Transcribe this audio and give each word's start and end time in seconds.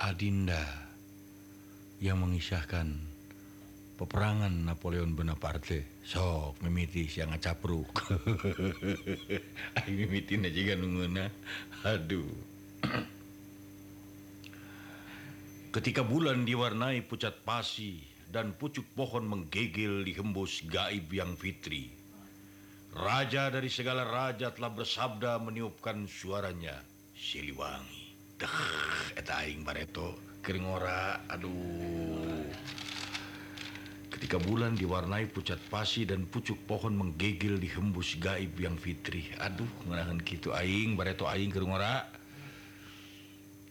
Adinda 0.00 0.64
yang 2.00 2.24
mengisahkan 2.24 2.88
peperangan 4.00 4.64
Napoleon 4.64 5.12
Bonaparte. 5.12 6.00
Sok 6.00 6.64
mimiti 6.64 7.04
siang 7.04 7.36
ngacapruk. 7.36 7.92
Aing 9.76 9.96
mimitina 10.00 10.48
juga 10.48 10.80
nunguna. 10.80 11.28
Aduh. 11.84 12.32
Ketika 15.76 16.00
bulan 16.00 16.48
diwarnai 16.48 17.04
pucat 17.04 17.44
pasi 17.44 18.00
dan 18.32 18.56
pucuk 18.56 18.88
pohon 18.96 19.28
menggegel 19.28 20.00
di 20.00 20.16
hembus 20.16 20.64
gaib 20.64 21.12
yang 21.12 21.36
fitri 21.36 21.92
Raja 22.90 23.54
dari 23.54 23.70
segala 23.70 24.02
raja 24.02 24.50
telah 24.50 24.74
bersabda 24.74 25.38
meniupkan 25.38 26.10
suaranya 26.10 26.82
Siliwangi 27.14 27.99
aing 29.44 29.64
bareto. 29.64 30.14
Kering 30.40 30.64
ora 30.68 31.20
Aduh. 31.28 32.44
Ketika 34.10 34.42
bulan 34.42 34.74
diwarnai 34.74 35.30
pucat 35.30 35.62
pasi 35.70 36.04
dan 36.04 36.26
pucuk 36.26 36.58
pohon 36.66 36.92
menggegel 36.92 37.56
di 37.56 37.70
hembus 37.70 38.18
gaib 38.20 38.52
yang 38.58 38.76
Fitri 38.76 39.32
Aduh 39.38 39.70
ngerahan 39.86 40.18
gitu 40.20 40.52
Aing 40.52 40.98
bareto 40.98 41.24
Aing 41.30 41.48
Keringora 41.48 42.04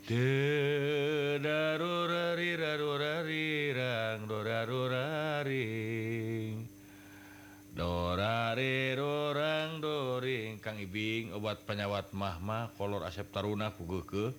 dorarurari 0.09 2.57
doraruraring 4.25 6.65
Dorarerorang 7.77 9.77
doring. 9.77 10.57
Kang 10.57 10.81
Ibing 10.81 11.37
obat 11.37 11.61
penyawat 11.69 12.09
mahma 12.17 12.73
kolor 12.73 13.05
asep 13.05 13.29
taruna 13.29 13.69
kuge 13.69 14.33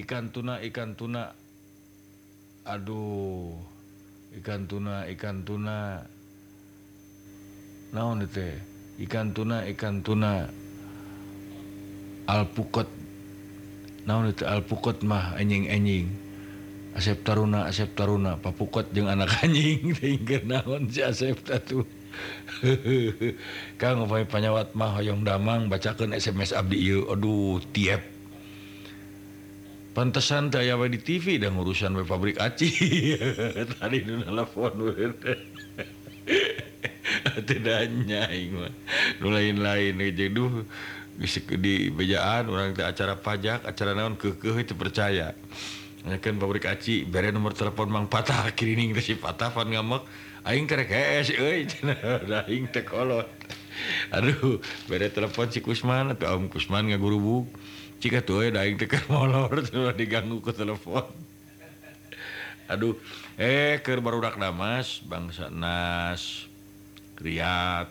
ikan 0.00 0.30
tuna 0.34 0.58
ikan 0.58 0.96
tuna. 0.98 1.30
Aduh 2.64 3.54
ikan 4.40 4.66
tuna 4.66 5.06
ikan 5.14 5.44
tuna. 5.46 6.02
Naon 7.94 8.26
teh 8.26 8.58
ikan 9.06 9.30
tuna 9.30 9.62
ikan 9.70 10.02
tuna. 10.02 10.50
Alpukot. 12.24 12.88
Naon 14.08 14.32
itu? 14.32 14.42
Alpukot 14.48 15.04
mah 15.04 15.36
anjing 15.38 15.68
anjing 15.68 16.08
asep 16.94 17.22
taruna 17.26 17.68
asep 17.68 17.92
taruna. 17.94 18.40
Papukot 18.40 18.90
jeung 18.90 19.06
anak 19.10 19.30
anjing. 19.44 19.92
Tinggal 19.94 20.42
naon 20.48 20.90
si 20.90 21.04
asep 21.04 21.38
tatu. 21.44 21.84
Kang 23.80 24.06
panyawat 24.06 24.78
mah 24.78 25.02
hoyong 25.02 25.26
damang 25.26 25.66
bacakeun 25.66 26.14
SMS 26.14 26.54
abdi 26.54 26.78
ieu. 26.80 27.06
Aduh 27.10 27.58
tiep. 27.74 28.13
pantesan 29.94 30.50
saya 30.50 30.74
di 30.90 30.98
TV 30.98 31.38
dan 31.38 31.54
urusan 31.54 31.94
we 31.94 32.02
pabrik 32.02 32.42
aci. 32.42 32.68
Tadi 33.78 33.98
nu 34.02 34.20
nelfon 34.26 34.74
we. 34.82 34.92
Tidak 37.48 37.80
nyaing 38.04 38.50
mah. 38.58 38.74
Nu 39.22 39.30
lain-lain 39.30 39.94
jeung 40.12 40.34
duh 40.34 40.52
di 41.62 41.94
bejaan 41.94 42.50
orang 42.50 42.74
teh 42.74 42.82
acara 42.82 43.14
pajak 43.14 43.62
acara 43.62 43.94
naon 43.94 44.18
keukeuh 44.18 44.58
itu 44.58 44.74
percaya. 44.74 45.30
Kan 46.04 46.36
pabrik 46.42 46.66
aci 46.66 47.06
bere 47.06 47.30
nomor 47.30 47.54
telepon 47.54 47.88
Mang 47.88 48.10
Patah 48.10 48.50
kirining 48.58 48.92
teh 48.98 49.00
si 49.00 49.14
Patah 49.14 49.54
pan 49.54 49.70
ngamek 49.70 50.02
aing 50.44 50.66
kerek 50.66 50.90
es 50.90 51.30
euy 51.30 51.70
aing 52.50 52.66
teh 52.74 52.82
kolot. 52.82 53.30
Aduh 54.10 54.58
bere 54.90 55.06
telepon 55.08 55.48
si 55.54 55.62
Kusman 55.62 56.18
atau 56.18 56.34
Om 56.34 56.50
Kusman 56.50 56.90
ngagurubuk 56.90 57.46
jika 58.04 58.20
tuh 58.20 58.44
ya 58.44 58.52
aing 58.60 58.76
teh 58.76 58.84
keur 58.84 59.00
molor 59.08 59.48
cuma 59.72 59.96
diganggu 59.96 60.44
ke 60.44 60.52
telepon. 60.52 61.08
Aduh 62.68 63.00
eh 63.40 63.80
keur 63.80 64.04
barudak 64.04 64.36
namas 64.36 65.00
bangsa 65.08 65.48
nas 65.48 66.44
kriat 67.16 67.88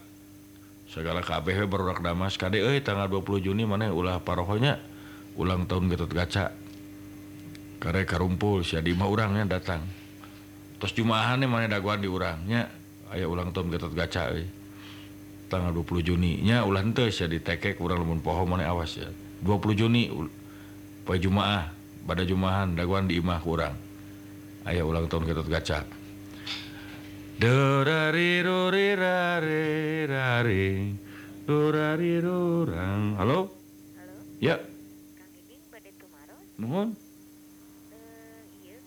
segala 0.86 1.26
kabeh 1.26 1.66
barudak 1.66 2.06
namas. 2.06 2.38
Kade 2.38 2.62
euy 2.62 2.86
tanggal 2.86 3.10
20 3.10 3.42
Juni 3.42 3.66
mana 3.66 3.90
ulah 3.90 4.22
parohonya? 4.22 4.78
Ulang 5.34 5.66
tahun 5.66 5.90
Gatot 5.90 6.14
Kaca 6.14 6.54
kare 7.82 8.06
karumpul 8.06 8.62
si 8.62 8.78
adi 8.78 8.94
mah 8.94 9.10
urangnya 9.10 9.58
datang. 9.58 9.82
Terus 10.78 10.94
jumaahan 10.94 11.42
mana 11.50 11.66
daguan 11.66 11.98
di 11.98 12.06
urangnya? 12.06 12.70
Aya 13.10 13.26
ulang 13.26 13.50
tahun 13.50 13.74
Gatot 13.74 13.98
Kaca 13.98 14.30
euy. 14.30 14.46
Tanggal 15.50 15.74
20 15.74 16.06
Juni 16.06 16.38
nya 16.46 16.62
ulah 16.70 16.86
henteu 16.86 17.10
sia 17.10 17.26
ditekek 17.26 17.82
urang 17.82 18.06
lamun 18.06 18.22
poho 18.22 18.46
mana 18.46 18.70
awas 18.70 18.94
ya 19.02 19.10
20 19.44 19.76
Juni 19.76 20.08
poe 21.04 21.20
Jumaah 21.20 21.68
pada 22.08 22.24
Jumahan 22.24 22.80
daguan 22.80 23.12
di 23.12 23.20
imah 23.20 23.44
kurang. 23.44 23.76
Aya 24.64 24.88
ulang 24.88 25.12
tahun 25.12 25.28
Gatot 25.28 25.52
Kaca 25.52 25.84
Dorarirorirare 27.36 29.68
Dorarirorang 31.44 33.20
Halo? 33.20 33.52
Halo, 34.00 34.16
Ya, 34.40 34.64
Kang 35.20 35.36
Ibing 35.36 35.68
bade 35.68 35.92
tumaros. 36.00 36.40
nuhun. 36.56 36.96
Eh, 37.92 38.48
iya 38.64 38.80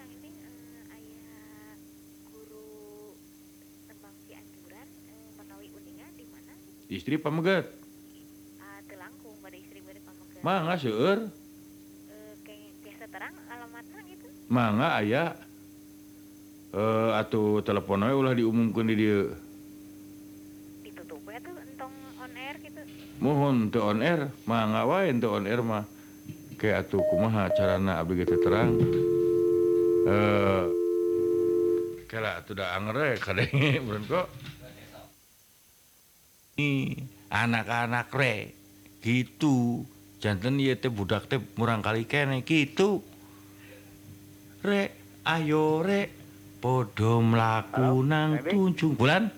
Mangga 10.46 10.78
seueur, 10.78 11.26
mangga 14.46 15.02
aya. 15.02 15.34
Eh 16.70 17.10
atuh 17.18 17.66
telepon 17.66 18.06
we 18.06 18.14
ulah 18.14 18.30
diumumkeun 18.30 18.86
di 18.86 18.94
dieu. 18.94 19.34
Ditutup 20.86 21.18
ya 21.26 21.42
tuh 21.42 21.50
entong 21.50 21.90
on 22.22 22.30
air 22.38 22.62
gitu. 22.62 22.78
Mohon 23.18 23.74
teu 23.74 23.90
on 23.90 23.98
air, 24.06 24.30
mangga 24.46 24.86
wae 24.86 25.10
teu 25.18 25.34
on 25.34 25.50
air 25.50 25.66
mah. 25.66 25.82
Kayak 26.54 26.94
atuh 26.94 27.02
kumaha 27.10 27.50
carana 27.50 27.98
abdi 27.98 28.22
teu 28.22 28.38
terang. 28.38 28.78
Eh 30.06 30.64
kala 32.06 32.38
atuh 32.38 32.54
da 32.54 32.70
anger 32.78 32.94
we 32.94 33.18
kadenge 33.18 33.82
meureun 33.82 34.06
kok. 34.06 34.30
Anak-anak 37.34 38.14
re 38.14 38.54
gitu. 39.02 39.82
janten 40.26 40.58
ieu 40.58 40.74
teh 40.74 40.90
budak 40.90 41.30
teh 41.30 41.38
murang 41.54 41.78
kali 41.78 42.02
kene 42.02 42.42
gitu 42.42 42.98
rek 44.66 44.90
ayo 45.22 45.86
rek 45.86 46.10
podo 46.58 47.22
mlaku 47.22 48.02
nang 48.02 48.42
tunjung 48.42 48.98
bulan? 48.98 49.30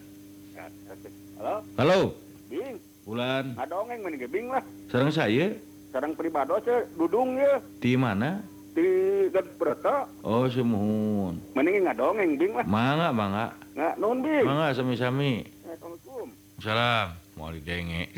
Halo? 1.36 1.60
Halo? 1.76 2.00
Bing. 2.48 2.80
Bulan. 3.04 3.52
Ngadongeng 3.52 4.00
meni 4.00 4.16
ge 4.16 4.28
bing 4.32 4.48
lah. 4.48 4.64
Sareng 4.88 5.12
saya? 5.12 5.52
Sareng 5.92 6.16
pribado 6.16 6.56
ce 6.64 6.88
dudung 6.96 7.36
ye. 7.36 7.52
Di 7.84 7.92
mana? 8.00 8.40
Di 8.72 8.88
Gadberta 9.28 10.08
oh 10.24 10.48
semuhun. 10.48 11.36
Meni 11.52 11.84
ngadongeng 11.84 12.40
bing 12.40 12.52
lah. 12.56 12.64
Mangga 12.64 13.12
mangga. 13.12 13.46
Nggak 13.76 13.94
non 14.00 14.24
bing. 14.24 14.44
Mangga 14.48 14.72
sami-sami. 14.72 15.44
Assalamualaikum. 15.68 16.26
Salam. 16.64 17.27
mau 17.38 17.54
denge. 17.54 18.10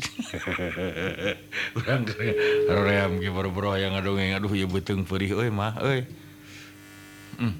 Bro 3.53 3.77
yang 3.77 3.93
ngadongeng. 3.93 4.33
Aduh 4.41 4.49
ya 4.57 4.65
beteng 4.65 5.05
perih 5.05 5.37
euy 5.37 5.53
mah 5.53 5.77
euy. 5.85 6.01
hmm. 7.37 7.53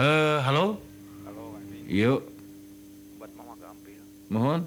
uh, 0.00 0.40
halo? 0.48 0.80
Halo 1.28 1.60
yuk 1.84 2.24
buat 3.20 3.28
mama 3.36 3.52
gampil. 3.60 4.00
Mohon. 4.32 4.60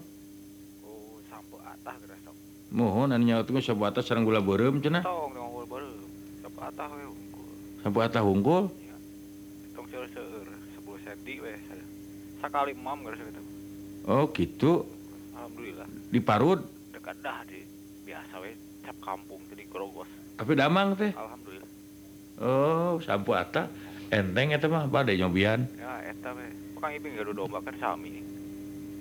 Oh 0.85 1.17
sampo 1.25 1.57
atah 1.65 1.97
geus 1.97 2.21
sok 2.21 2.37
mohon 2.69 3.09
anu 3.09 3.25
nyaut 3.25 3.49
tuh 3.49 3.57
sampo 3.57 3.89
atah 3.89 4.05
sareng 4.05 4.29
gula 4.29 4.45
beureum 4.45 4.77
cenah. 4.77 5.01
Tong 5.01 5.33
tong 5.33 5.49
gula 5.49 5.65
beureum. 5.65 6.05
Sampo 6.45 6.61
atah 6.61 6.85
we 6.93 7.03
unggul 7.09 7.49
sampo 7.81 7.99
atah 8.05 8.21
hungkul? 8.21 8.63
Tong 9.73 9.87
seueur-seueur 9.89 10.47
sepuluh 10.77 10.99
senti 11.01 11.33
we 11.41 11.57
sakali 12.37 12.77
mam 12.77 13.01
geus 13.01 13.17
gitu. 13.17 13.41
Oh 14.05 14.29
gitu. 14.35 14.85
Alhamdulillah 15.33 15.87
di 16.13 16.19
Parut 16.21 16.59
dekat 16.93 17.17
dah 17.25 17.41
di 17.49 17.65
biasa 18.05 18.33
we 18.41 18.53
cap 18.85 18.97
kampung 19.01 19.41
jadi 19.49 19.63
Grogos 19.67 20.09
tapi 20.37 20.53
damang 20.53 20.93
teh 20.97 21.11
Alhamdulillah 21.13 21.69
oh 22.41 23.01
sampo 23.01 23.33
ata 23.33 23.67
enteng 24.13 24.53
eta 24.53 24.69
mah 24.69 24.85
bade 24.87 25.17
nyobian 25.17 25.65
ya 25.77 26.01
eta 26.05 26.31
we 26.37 26.45
kang 26.79 26.93
ibing 26.95 27.15
gaduh 27.15 27.35
domba 27.35 27.63
kan 27.63 27.75
sami 27.79 28.23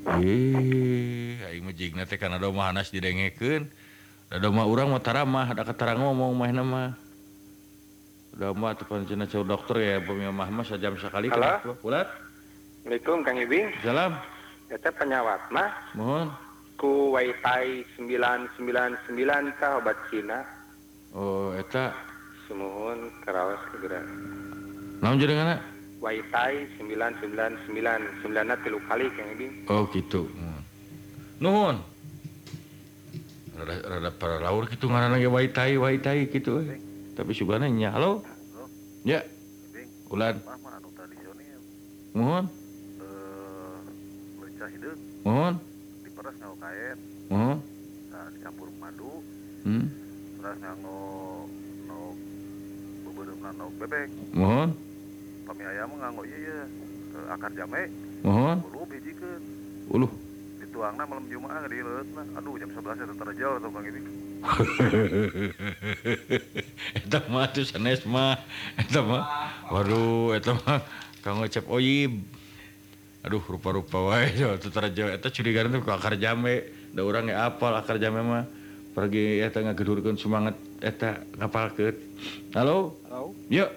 Ih, 0.03 1.39
aing 1.39 1.63
mah 1.63 1.75
jigna 1.79 2.03
teh 2.03 2.19
kana 2.19 2.43
domah 2.43 2.75
hanas 2.75 2.91
didengekeun. 2.91 3.71
Da 4.27 4.43
domah 4.43 4.67
urang 4.67 4.91
mah 4.91 4.99
taramah, 4.99 5.47
da 5.55 5.63
katara 5.63 5.95
ngomong 5.95 6.35
mah 6.35 6.51
mah. 6.51 6.91
Udah 8.35 8.51
mah 8.51 8.75
tekan 8.75 9.07
cina 9.07 9.31
dokter 9.31 9.79
ya, 9.79 9.97
pemimah 10.03 10.51
mah 10.51 10.67
sajam 10.67 10.99
sekali. 10.99 11.31
Halo. 11.31 11.63
Kan, 11.63 12.11
Assalamualaikum 12.83 13.19
Kang 13.23 13.39
Ibing. 13.39 13.67
Salam. 13.79 14.19
Eta 14.73 14.89
penyawat 14.89 15.53
mah. 15.53 15.69
Mohon. 15.93 16.33
Ku 16.81 17.13
wifi 17.13 17.85
999 18.01 19.53
kah 19.61 19.77
obat 19.77 20.01
Cina. 20.09 20.41
Oh, 21.13 21.53
eta. 21.53 21.93
Semuhun 22.49 23.13
kerawas 23.21 23.61
segera 23.69 24.01
Namun 25.05 25.21
jadi 25.21 25.37
kana? 25.37 25.57
Wifi 26.01 26.53
999 26.81 27.69
9 28.25 28.65
tilu 28.65 28.81
kali 28.89 29.07
kayaknya 29.13 29.35
di. 29.37 29.47
Oh 29.69 29.85
gitu. 29.93 30.25
Nuhun. 31.37 31.77
Rada, 33.53 33.77
rada 33.85 34.11
para 34.17 34.41
laur 34.41 34.65
gitu 34.73 34.89
ngaran 34.89 35.13
lagi 35.13 35.29
waitai 35.29 35.77
waitai 35.77 36.33
gitu. 36.33 36.65
Eh. 36.65 36.81
Tapi 37.13 37.37
subhananya. 37.37 37.93
Halo? 37.93 38.25
Halo? 38.25 38.65
Ya. 39.05 39.21
Ulan. 40.09 40.41
Mohon 42.17 42.62
hideung 44.69 45.01
Mohon. 45.23 45.55
diperes 46.03 46.35
nganggo 46.37 46.57
kain 46.59 46.97
Mohon. 47.29 47.57
nah 48.09 48.25
dicampur 48.31 48.69
madu 48.77 49.11
Hmm. 49.63 49.87
terus 50.37 50.57
nganggo 50.59 50.99
no 51.87 51.97
bebeureuman 53.03 53.53
no 53.55 53.65
bebek 53.79 54.09
Mohon. 54.33 54.69
pami 55.43 55.63
ayam 55.65 55.91
nganggo 55.93 56.23
ieu 56.23 56.37
eh, 56.37 57.31
akar 57.31 57.51
jame 57.53 57.89
Mohon. 58.23 58.57
ulup 58.67 58.89
hijikeun 58.91 59.41
Uluh. 59.89 60.11
dituangna 60.59 61.03
malam 61.05 61.25
Jumaah 61.27 61.65
di 61.65 61.79
leutna 61.79 62.23
aduh 62.35 62.55
jam 62.55 62.71
11 62.71 63.03
eta 63.03 63.15
terjauh 63.19 63.57
tuh 63.59 63.69
Kang 63.69 63.85
Ibing 63.85 64.07
eta 66.99 67.19
mah 67.29 67.47
tuh 67.47 67.63
sanes 67.63 68.03
mah. 68.03 68.35
Eta 68.75 68.99
mah. 69.01 69.23
Waduh, 69.71 70.35
eta 70.35 70.51
mah 70.57 70.83
Kang 71.23 71.39
Ocep 71.39 71.63
Oyib. 71.71 72.19
aduh 73.23 73.43
rupa-rupa 73.43 74.03
wakar 74.03 76.15
jame. 76.23 76.67
Orang 76.99 77.31
apal 77.33 77.73
akar 77.79 77.97
jame 78.03 78.21
mah. 78.21 78.45
Pergi 78.93 79.41
ya 79.41 79.49
tengah 79.49 79.73
gedurkan 79.73 80.21
semangat 80.21 80.53
eta 80.85 81.25
kapal 81.41 81.73
ke 81.73 81.97
halo? 82.53 82.93
Yuk. 83.49 83.73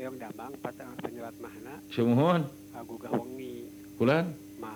Hoyong 0.00 0.16
damang 0.16 0.56
patang 0.64 0.88
penyelat 1.04 1.36
mahna 1.36 1.76
sumuhun. 1.92 2.48
Agu 2.72 2.96
Wengi, 2.96 3.68
Kulan. 4.00 4.32
ma 4.56 4.72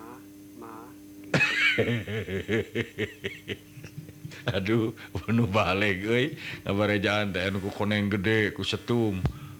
ma. 0.61 0.85
Aduh 4.55 4.93
penuh 5.25 5.49
balik 5.49 6.05
euy 6.05 6.37
ngabarejaan 6.65 7.33
teh 7.33 7.49
anu 7.49 7.57
ku 7.57 7.73
koneng 7.73 8.13
gede 8.13 8.53
ku 8.53 8.61
setum. 8.61 9.17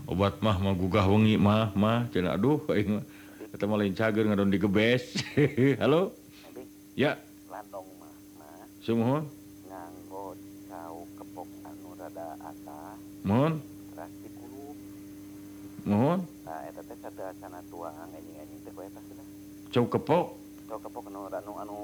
Obat 0.09 0.41
mah 0.41 0.57
mah 0.57 0.73
gugah 0.73 1.05
wengi 1.09 1.37
mah 1.37 1.73
mah. 1.73 2.05
Cenah 2.09 2.37
aduh 2.37 2.61
aing 2.69 3.01
mah. 3.01 3.05
ketemu 3.59 3.75
lain 3.75 3.91
cager 3.91 4.23
ngadon 4.23 4.55
digebes 4.55 5.19
halo 5.83 6.15
ya 6.95 7.19
landong 7.51 7.91
mah 7.99 8.15
mah 8.39 8.63
semua 8.79 9.19
nganggo 9.67 10.31
cau 10.71 11.03
kepok 11.19 11.49
anu 11.67 11.91
rada 11.99 12.39
asa 12.39 12.95
mohon 13.27 13.59
teras 13.91 14.15
dikulup 14.23 14.79
mohon 15.83 16.23
nah 16.47 16.63
eta 16.71 16.79
teh 16.87 16.95
kada 17.03 17.35
sana 17.43 17.59
tuang 17.67 17.91
anjing-anjing 17.99 18.63
teh 18.63 18.71
bae 18.71 18.87
pasti 18.95 19.13
cau 19.75 19.85
kepok 19.91 20.25
cau 20.71 20.79
kepok 20.79 21.03
anu 21.11 21.19
anu 21.27 21.51
anu 21.59 21.77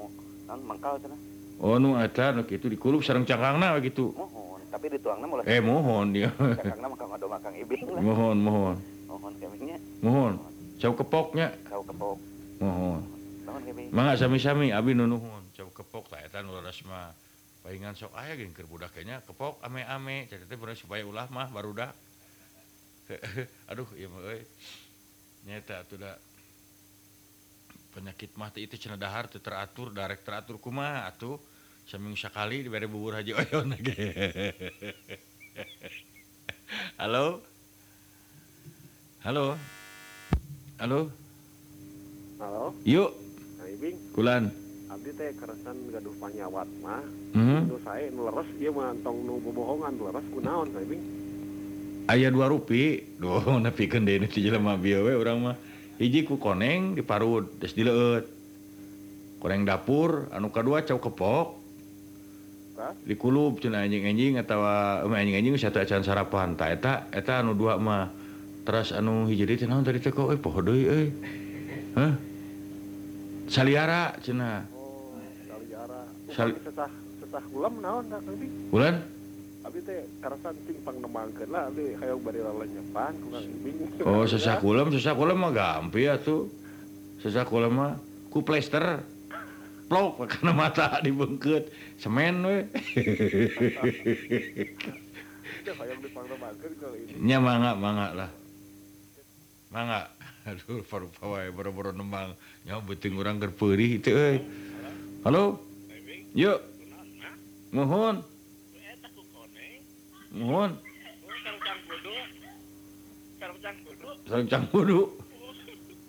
naon 0.48 0.60
mangkal 0.64 0.96
cenah 0.96 1.20
Oh 1.60 1.76
nu 1.76 2.00
eta 2.00 2.32
nu 2.32 2.48
kitu 2.48 2.72
dikulup 2.72 3.00
sareng 3.00 3.24
cangkangna 3.24 3.80
gitu. 3.80 4.12
Mohon, 4.12 4.60
tapi 4.68 4.92
dituangna 4.92 5.24
mulai. 5.24 5.48
Eh 5.48 5.64
mohon 5.64 6.12
dia. 6.12 6.28
Cangkangna 6.36 6.92
mah 6.92 6.98
kang 7.00 7.12
ado 7.16 7.26
makang 7.32 7.56
ibing 7.56 7.96
lah. 7.96 8.00
Mohon, 8.04 8.36
mohon. 8.44 8.76
Mohon 9.08 9.32
kemingnya. 9.40 9.76
Mohon. 10.04 10.32
mohon. 10.36 10.55
Cau 10.76 10.92
kepoknya 10.92 11.48
Cau 11.64 11.80
kepok. 11.80 12.20
Mohon 12.60 13.16
mangga 13.92 14.16
sami-sami 14.20 14.76
abi 14.76 14.92
nu 14.92 15.08
nuhun. 15.08 15.48
Cau 15.56 15.72
kepok 15.72 16.12
tah 16.12 16.20
eta 16.20 16.44
nu 16.44 16.52
leres 16.52 16.84
mah. 16.84 17.16
Paingan 17.64 17.96
sok 17.96 18.12
aya 18.14 18.36
geuning 18.36 18.52
keur 18.52 18.68
budak 18.68 18.92
kayaknya. 18.92 19.24
Kepok 19.24 19.64
ame-ame. 19.64 20.28
Jadi 20.28 20.44
teh 20.44 20.56
supaya 20.76 21.02
ulah 21.02 21.26
mah 21.32 21.48
barudak 21.48 21.96
aduh 23.70 23.86
ieu 23.96 24.10
mah 24.10 24.20
euy. 24.28 24.42
Nyata 25.48 25.86
atuh 25.86 25.96
da. 25.96 26.12
Penyakit 27.96 28.36
mah 28.36 28.52
teh 28.52 28.66
itu 28.66 28.76
cenah 28.76 29.00
dahar 29.00 29.32
teu 29.32 29.40
teratur 29.40 29.96
darek 29.96 30.20
teratur 30.26 30.60
kumaha 30.60 31.08
atuh. 31.08 31.40
Seminggu 31.86 32.18
sekali 32.18 32.66
dibere 32.66 32.90
bubur 32.90 33.14
haji 33.14 33.30
oyon 33.30 33.78
ge 33.78 33.94
halo? 37.00 37.38
Halo? 39.22 39.54
Halo? 40.76 41.08
Halo? 42.36 42.76
Yuk. 42.84 43.10
Bulan 44.12 44.52
gaduh 45.96 46.12
panyawat 46.20 46.68
mah. 46.84 47.04
Hmm? 47.32 47.72
Saya 47.80 48.12
leres 48.12 48.48
dia 48.60 48.68
mantong 48.68 49.16
nu 49.24 49.40
bohongan 49.40 49.96
leres 49.96 50.26
kunaon 50.28 50.68
saya 50.76 50.84
Ibing. 50.84 51.02
Aya 52.12 52.28
dua 52.28 52.52
rupi. 52.52 53.00
Doh 53.16 53.40
nepi 53.64 53.88
kende 53.88 54.20
ini 54.20 54.28
si 54.28 54.44
jelema 54.44 54.76
biawe 54.76 55.16
orang 55.16 55.38
mah. 55.40 55.56
Hiji 55.96 56.28
ku 56.28 56.36
koneng 56.36 56.92
di 56.92 57.00
parut 57.00 57.48
des 57.56 57.72
dileut. 57.72 58.28
Koneng 59.40 59.64
dapur 59.64 60.28
anu 60.36 60.52
kedua 60.52 60.84
cau 60.84 61.00
kepok. 61.00 61.48
Dikulub 63.08 63.56
cina 63.64 63.80
anjing 63.80 64.04
anjing 64.04 64.36
atau 64.36 64.60
um, 64.60 65.16
eh, 65.16 65.24
anjing 65.24 65.40
anjing 65.40 65.56
satu 65.56 65.80
acan 65.80 66.04
sarapan. 66.04 66.52
Tak 66.60 66.68
eta 66.76 66.92
eta 67.08 67.40
anu 67.40 67.56
dua 67.56 67.80
mah. 67.80 68.25
teras 68.66 68.90
anu 68.90 69.30
hiji 69.30 69.46
teh 69.46 69.70
naon 69.70 69.86
tadi 69.86 70.02
teh 70.02 70.10
euy 70.10 70.34
eh, 70.34 70.38
poho 70.42 70.58
deui 70.58 70.82
euy 70.90 71.06
heh 71.94 72.12
saliara 73.46 74.10
cenah. 74.18 74.66
Oh 74.74 75.22
saliara. 75.46 76.02
Sal 76.34 76.50
sesah 76.66 76.90
sesah 77.22 77.44
ulam 77.54 77.78
naon 77.78 78.10
da 78.10 78.18
kang 78.18 78.34
di 78.42 78.50
ulan? 78.74 78.98
Abi 79.62 79.78
teh 79.86 80.02
karasa 80.18 80.50
ting 80.66 80.78
pangnemangkeun 80.82 81.48
lah 81.50 81.70
abi 81.70 81.94
hayang 81.94 82.20
bari 82.26 82.42
lalenyepan 82.42 83.14
ku 83.22 83.26
kang 83.30 83.46
ibing 83.46 83.76
oh 84.02 84.26
sesah 84.34 84.58
ulam 84.58 84.90
sesah 84.90 85.14
ulam 85.14 85.38
mah 85.38 85.54
gampi 85.54 86.10
atuh. 86.10 86.50
Sesah 87.22 87.46
ulam 87.46 87.72
mah 87.78 87.94
ku 88.34 88.42
plester. 88.42 88.98
Plok 89.86 90.18
karena 90.34 90.50
mata 90.50 90.98
dibengket 90.98 91.70
semen 92.02 92.42
we. 92.42 92.66
Nya 97.22 97.38
mangga 97.38 97.74
mangga 97.78 98.10
lah. 98.14 98.30
mangga. 99.76 100.08
Aduh 100.48 100.80
paru-paru 100.88 101.36
wae 101.36 101.48
boro-boro 101.52 101.92
nembang. 101.92 102.32
Nya 102.64 102.80
beuting 102.80 103.20
urang 103.20 103.36
keur 103.36 103.52
peurih 103.52 104.00
teu 104.00 104.16
euy. 104.16 104.40
Halo? 105.28 105.60
Yuk. 106.32 106.64
Mohon. 107.76 108.24
Mohon. 110.32 110.70
Sareng 114.26 114.48
cang 114.50 114.66
kudu 114.74 115.06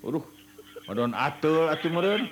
aduh 0.02 0.24
madon 0.88 1.12
atul 1.14 1.68
atuh 1.70 1.90
meureun. 1.92 2.24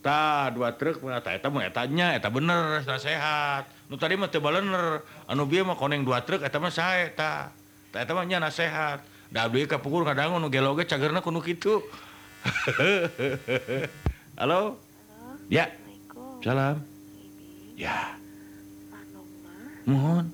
Ta 0.00 0.48
dua 0.54 0.72
truk 0.78 1.02
eta 1.02 1.34
eta 1.34 1.50
mah 1.50 1.66
eta 1.66 1.82
nya 1.90 2.14
eta 2.14 2.30
bener 2.30 2.86
sehat. 2.86 3.66
Nu 3.90 3.98
tadi 3.98 4.14
mah 4.16 4.30
teu 4.30 4.40
balener, 4.40 5.02
Anu 5.28 5.44
bieu 5.44 5.66
mah 5.66 5.76
koneng 5.76 6.06
dua 6.06 6.22
truk 6.22 6.40
eta 6.40 6.56
mah 6.62 6.72
sae 6.72 7.10
eta. 7.12 7.52
Eta 7.92 8.12
mah 8.16 8.24
nya 8.24 8.40
nasehat. 8.40 9.11
kapukul 9.32 10.04
kadang 10.04 10.36
nu 10.40 10.48
geloge 10.52 10.84
cagerna 10.84 11.24
kuno 11.24 11.40
kitu. 11.40 11.80
halo? 14.40 14.76
halo 14.76 14.76
ya. 15.48 15.68
Salam. 16.42 16.76
Ibi. 17.16 17.86
ya. 17.86 18.18
Mohon. 19.86 20.26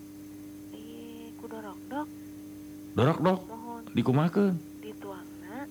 Dorok 2.99 3.19
dok 3.23 3.41
Dikumakeun. 3.95 4.59
di 4.83 4.91
tuangna 4.99 5.63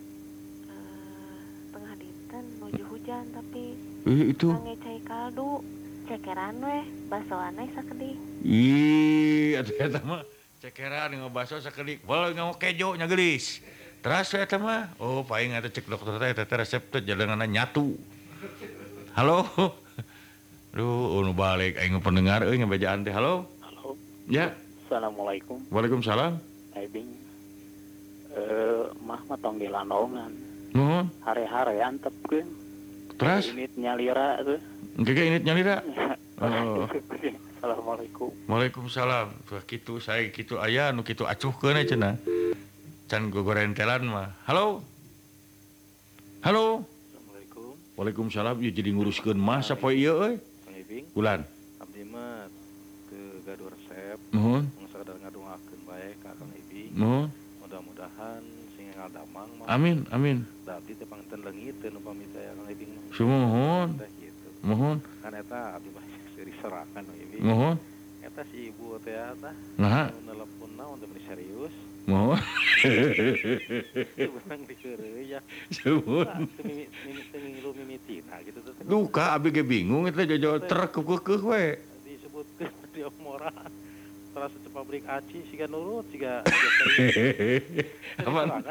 tengah 1.76 1.94
dinten 2.00 2.46
nuju 2.64 2.84
hujan 2.88 3.28
tapi 3.36 3.76
eh, 4.08 4.32
itu. 4.32 4.56
Ngecai 4.56 5.04
kaldu 5.04 5.60
cekeran 6.08 6.56
weh 6.64 6.88
basoannya 7.12 7.68
sakedih 7.76 8.16
ih 8.48 9.60
ada 9.60 10.00
mah. 10.08 10.24
cekeran 10.58 11.14
ngebaso 11.14 11.62
sakedik. 11.62 12.02
walau 12.10 12.34
nggak 12.34 12.58
kejo 12.58 12.98
nyagelis. 12.98 13.62
Terasa 14.02 14.42
ya 14.42 14.58
mah 14.58 14.94
oh 15.02 15.22
paling 15.26 15.54
ada 15.54 15.70
cek 15.70 15.86
dokter 15.86 16.18
teh 16.18 16.34
teh 16.34 16.58
resep 16.58 16.84
teh 16.90 17.02
jalanan 17.06 17.46
nyatu. 17.46 17.94
Halo? 19.18 19.46
Duh, 20.78 21.18
unu 21.18 21.34
oh, 21.34 21.36
balik 21.38 21.82
aing 21.82 21.98
pendengar 22.02 22.46
euy 22.46 22.62
ngabejaan 22.62 23.02
teh. 23.02 23.14
Halo? 23.14 23.50
Halo. 23.66 23.98
Ya? 24.30 24.54
Assalamualaikum. 24.86 25.62
Waalaikumsalam. 25.74 26.38
Aibing 26.78 27.10
eh 28.38 28.86
mah 29.02 29.22
mah 29.26 29.38
tong 29.42 29.58
dilanongan 29.58 30.30
nuhun. 30.74 31.06
Hare-harean 31.26 31.98
tepkeun 32.02 32.48
terus? 33.18 33.50
Init 33.54 33.74
nyalira 33.78 34.42
tuh. 34.42 34.62
Gak 35.06 35.22
init 35.22 35.44
nyalira? 35.46 35.82
Oh. 36.38 36.86
Assalamualaikum. 37.58 38.30
Waalaikumsalam. 38.46 39.34
Gitu 39.66 39.98
saya 39.98 40.30
kitu 40.30 40.62
aya 40.62 40.94
nu 40.94 41.02
kitu 41.02 41.26
acuhkeun 41.26 41.82
cenah. 41.90 42.14
can 43.10 43.34
gogorentelan 43.34 44.06
mah. 44.06 44.30
Halo? 44.46 44.86
Halo? 46.46 46.86
Assalamualaikum. 46.86 47.74
Waalaikumsalam. 47.98 48.62
Ieu 48.62 48.70
jadi 48.70 48.94
nguruskeun 48.94 49.42
mah 49.42 49.66
sapoe 49.66 49.98
ieu 49.98 50.14
euy 50.22 50.38
bulan 51.18 51.44
abdi 51.82 52.06
mah 52.06 52.46
ke 53.10 53.20
gaduh 53.42 53.74
resep. 53.74 54.22
Nuhun. 54.30 54.70
Sadar 54.94 55.18
ngadongakeun 55.18 55.82
bae 55.90 56.14
ka 56.22 56.30
Kang 56.38 56.54
Ibing. 56.54 56.94
nuhun. 56.94 57.26
Mudah-mudahan 57.66 58.42
sing 58.78 58.94
ngadamang 58.94 59.50
mah. 59.58 59.66
Amin 59.66 60.06
amin. 60.14 60.46
Da 60.62 60.78
abdi 60.78 60.94
teh 60.94 61.10
pangten 61.10 61.42
leungit 61.42 61.74
teh 61.82 61.90
pamit 61.90 62.30
saya 62.38 62.54
Kang 62.54 62.70
Ibing. 62.70 62.92
mah. 62.94 63.04
Sumohon 63.18 63.90
mohon 64.68 64.98
kan 65.22 65.32
eta 65.32 65.80
abdi 65.80 65.90
mah 65.96 66.04
Kang 66.62 67.06
Ibing 67.06 67.42
mohon. 67.46 67.76
eta 68.26 68.42
si 68.50 68.74
ibu 68.74 68.98
teh 69.06 69.14
Nah, 69.78 70.10
nelpon 70.26 70.72
naon 70.76 70.98
teh 71.00 71.08
serius 71.24 71.74
mohon. 72.10 72.40
urang 74.38 74.62
dikeureuy 74.66 75.38
ya 75.38 75.40
Sumuhun. 75.70 76.26
Tah, 76.26 76.38
teu 76.40 76.64
mimi 76.66 76.86
mimi 77.06 77.22
teu 77.30 77.40
ngilu 77.42 77.70
mimitina 77.78 78.36
gitu 78.42 78.60
teh 78.64 78.74
Duka 78.86 79.38
abi 79.38 79.54
ge 79.54 79.64
bingung 79.64 80.10
eta 80.10 80.26
jojo 80.26 80.58
trek 80.66 80.94
keukeuh 80.98 81.42
we. 81.46 81.64
disebutkeun 82.06 82.74
di 82.96 83.02
omora 83.06 83.52
terus 84.38 84.54
cepat 84.62 84.74
pabrik 84.86 85.06
aci 85.10 85.42
siga 85.50 85.66
nurut 85.66 86.06
siga 86.14 86.46
Apa? 88.28 88.62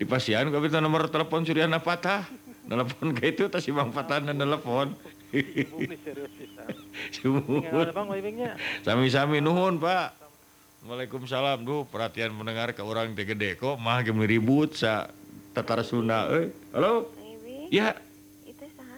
Di 0.00 0.04
pasian 0.08 0.48
teh 0.48 0.80
nomor 0.80 1.08
telepon 1.08 1.44
Suryana 1.44 1.80
patah. 1.80 2.24
Telepon 2.68 3.16
ke 3.16 3.32
itu 3.32 3.48
tas 3.48 3.64
Bang 3.72 3.92
Patah 3.92 4.20
dan 4.20 4.36
telepon. 4.36 4.92
ibu 7.24 7.60
bang 7.96 8.08
wibingnya 8.08 8.52
Sami-sami 8.82 9.44
nuhun, 9.44 9.76
Pak. 9.76 10.16
Waalaikumsalam. 10.88 11.66
Duh, 11.66 11.84
perhatian 11.84 12.32
mendengar 12.32 12.72
ke 12.72 12.80
orang 12.80 13.12
teh 13.12 13.28
gede 13.28 13.58
kok 13.58 13.76
mah 13.76 14.00
ge 14.00 14.14
ribut 14.14 14.78
sa 14.78 15.10
tatar 15.52 15.84
Sunda 15.84 16.30
euy. 16.32 16.54
Halo? 16.72 17.12
Ya, 17.68 17.92
itu 18.48 18.64
saha 18.72 18.96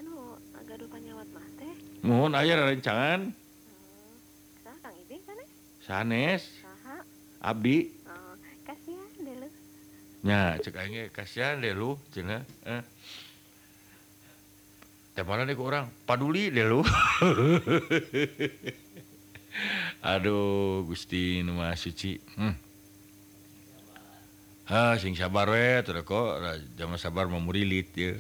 agak 0.54 0.78
gaduh 0.78 0.87
panyawat 0.87 1.26
mah 1.34 1.46
teh 1.58 1.75
mohon 2.06 2.38
aya 2.38 2.54
rencangan 2.54 3.34
hmm. 3.34 4.78
Kang 4.78 4.94
Ibing 4.94 5.22
kan 5.26 5.38
sanes 5.82 6.46
saha 6.62 7.02
abdi 7.42 7.90
oh, 8.06 8.34
kasihan 8.62 9.10
deh 9.18 9.37
lu 9.42 9.49
nya 10.22 10.54
cek 10.62 10.78
aing 10.78 10.94
ge 10.94 11.04
kasihan 11.10 11.58
deh 11.58 11.75
lu 11.75 11.99
cenah 12.14 12.46
eh. 12.62 12.87
orang 15.19 15.90
paduli 16.07 16.50
deh 16.50 16.67
lu 16.67 16.81
Aduh 20.00 20.87
Gusti 20.87 21.43
Numa 21.43 21.75
Suci 21.76 22.17
hmm. 22.17 22.55
ha, 24.71 24.97
sing 24.97 25.19
sabar 25.19 25.50
we 25.50 25.83
kok 26.07 26.40
jama 26.79 26.97
sabar 26.97 27.26
memurilit 27.26 27.90
ya 27.93 28.14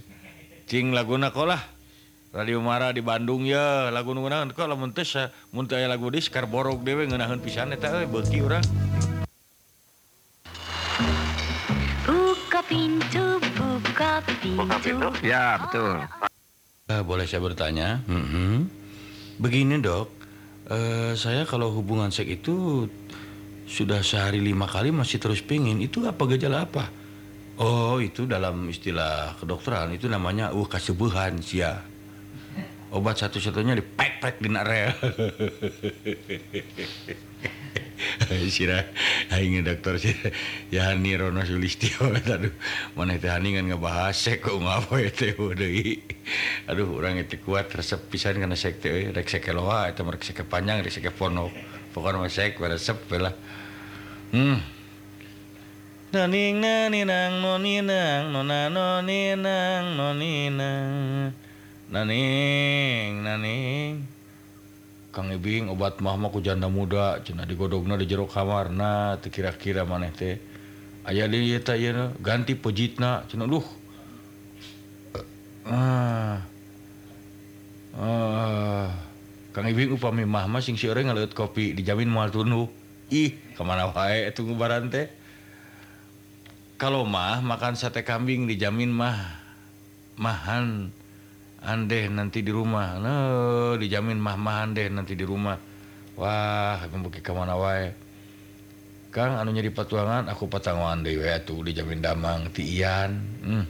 Cing 0.70 0.94
laguna 0.94 1.34
kolah 1.34 1.62
Radio 2.30 2.62
Mara 2.62 2.94
di 2.94 3.02
Bandung 3.02 3.42
ya 3.42 3.90
lagu 3.90 4.14
ngunahan 4.14 4.54
kok 4.54 4.70
lamun 4.70 4.94
teu 4.94 5.02
mun 5.50 5.66
teu 5.66 5.82
lagu 5.82 6.06
dis 6.14 6.30
karborog 6.30 6.86
dewe 6.86 7.10
ngeunaheun 7.10 7.42
pisan 7.42 7.74
eta 7.74 7.90
euy 7.90 8.06
eh, 8.06 8.08
beuki 8.10 8.38
urang 8.38 8.62
Buka 12.06 12.66
pintu, 12.66 13.38
buka 13.54 14.22
pintu. 14.26 14.62
Buka 14.62 14.76
pintu? 14.78 15.08
Ya, 15.22 15.58
betul. 15.58 16.29
Eh, 16.90 17.06
boleh 17.06 17.22
saya 17.22 17.38
bertanya? 17.38 18.02
Mhm. 18.10 18.66
Begini 19.38 19.78
dok, 19.78 20.10
eh, 20.66 21.14
saya 21.14 21.46
kalau 21.46 21.70
hubungan 21.70 22.10
seks 22.10 22.42
itu 22.42 22.90
sudah 23.70 24.02
sehari 24.02 24.42
lima 24.42 24.66
kali 24.66 24.90
masih 24.90 25.22
terus 25.22 25.38
pingin, 25.38 25.78
itu 25.78 26.02
apa 26.02 26.18
gejala 26.34 26.66
apa? 26.66 26.90
Oh 27.62 28.02
itu 28.02 28.26
dalam 28.26 28.66
istilah 28.66 29.38
kedokteran 29.38 29.94
itu 29.94 30.10
namanya 30.10 30.50
uh 30.50 30.66
kasubuhan 30.66 31.38
sia. 31.38 31.78
Obat 32.90 33.22
satu-satunya 33.22 33.78
di 33.78 33.86
pek-pek 33.86 34.42
di 34.42 34.50
area. 34.50 34.90
Sira 38.54 38.86
aing 39.34 39.64
dokter 39.64 39.98
sira 39.98 40.30
Yani 40.70 41.16
Rono 41.18 41.42
Sulistyo 41.42 42.14
aduh 42.34 42.54
mana 42.94 43.18
teh 43.18 43.30
hani 43.30 43.58
ngan 43.58 43.74
ngebahas 43.74 44.14
sek 44.14 44.46
kok 44.46 44.58
ngapa 44.60 44.94
ya 45.02 45.10
teh 45.10 45.34
deui. 45.34 45.98
Aduh 46.70 46.94
urang 46.94 47.18
itu 47.18 47.42
kuat 47.42 47.72
resep 47.74 47.98
pisan 48.06 48.38
kana 48.38 48.54
sek 48.54 48.78
teh 48.78 49.10
rek 49.10 49.26
sek 49.26 49.46
loa 49.50 49.90
eta 49.90 50.06
rek 50.06 50.22
sek 50.22 50.46
panjang 50.46 50.82
rek 50.82 50.94
sek 50.94 51.10
ponok. 51.14 51.50
Pokoknya 51.90 52.22
mah 52.22 52.30
sek 52.30 52.58
resep 52.58 52.98
lah. 53.18 53.34
Hmm. 54.30 54.62
Naning 56.10 56.58
naninang 56.58 57.38
noninang 57.42 58.34
nona 58.34 58.66
noninang 58.70 59.94
noninang 59.94 61.30
naning 61.90 63.22
naning 63.26 64.19
Kang 65.20 65.36
Ibing 65.36 65.68
obat 65.68 66.00
mahma 66.00 66.32
ku 66.32 66.40
janda 66.40 66.64
muda 66.72 67.20
cenah 67.20 67.44
digodogna 67.44 68.00
di 68.00 68.08
jero 68.08 68.24
kamarna 68.24 69.20
teu 69.20 69.28
kira-kira 69.28 69.84
maneh 69.84 70.08
teh. 70.16 70.40
Aya 71.04 71.28
di 71.28 71.52
eta 71.52 71.76
ieu 71.76 72.16
ganti 72.24 72.56
pejitna 72.56 73.28
cenah 73.28 73.44
duh. 73.44 73.66
Ah. 75.68 76.40
Ah. 78.00 78.88
Kang 79.52 79.68
Ibing 79.68 79.92
upami 79.92 80.24
mahma 80.24 80.64
sing 80.64 80.80
si 80.80 80.88
orang 80.88 81.12
ngaleut 81.12 81.36
kopi 81.36 81.76
dijamin 81.76 82.08
moal 82.08 82.32
tunduh 82.32 82.72
ih 83.12 83.36
kemana 83.60 83.92
wae 83.92 84.24
itu 84.24 84.40
ngubaran 84.40 84.88
teh. 84.88 85.04
Kalau 86.80 87.04
mah 87.04 87.44
makan 87.44 87.76
sate 87.76 88.08
kambing 88.08 88.48
dijamin 88.48 88.88
mah 88.88 89.36
mahan. 90.16 90.96
andeh 91.64 92.08
nanti 92.08 92.40
di 92.40 92.52
rumah. 92.52 92.96
Nah, 92.96 93.76
dijamin 93.76 94.16
mah-mahan 94.16 94.72
deh 94.72 94.88
nanti 94.88 95.12
di 95.12 95.24
rumah. 95.24 95.56
Wah 96.20 96.80
membuki 96.92 97.24
ke 97.24 97.32
mana 97.32 97.56
wae? 97.56 97.92
Kang 99.10 99.42
anu 99.42 99.50
nyari 99.50 99.74
patuangan 99.74 100.30
aku 100.30 100.46
patangan 100.46 101.02
dewe 101.02 101.26
atuh 101.26 101.66
dijamin 101.66 101.98
damang 101.98 102.46
tian 102.54 103.10
hmm. 103.42 103.64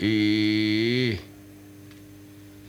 ih. 0.00 1.14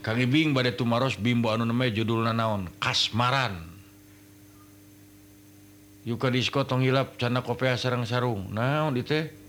Kang 0.04 0.20
Ibing 0.20 0.52
bade 0.52 0.76
tumaros 0.76 1.16
bimbo 1.16 1.48
anu 1.50 1.64
namanya 1.64 1.96
judul 1.96 2.28
naon? 2.28 2.68
Kasmaran. 2.76 3.56
Yuka 6.06 6.30
disko 6.30 6.62
tong 6.62 6.86
hilap 6.86 7.18
cana 7.18 7.42
kopea 7.42 7.74
sarang 7.74 8.06
sarung. 8.06 8.52
Naon 8.54 8.94
di 8.94 9.02
teh? 9.02 9.45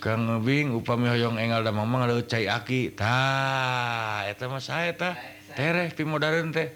kang 0.00 0.24
ngebing 0.24 0.72
upami 0.72 1.12
hoyong 1.12 1.36
engal 1.36 1.60
da 1.60 1.70
Mamang 1.76 2.08
ada 2.08 2.16
cai 2.24 2.48
aki. 2.48 2.96
Tah 2.96 4.24
eta 4.24 4.48
mah 4.48 4.58
sae 4.58 4.96
tah 4.96 5.12
tereh 5.52 5.92
pimodareun 5.92 6.50
teh. 6.56 6.72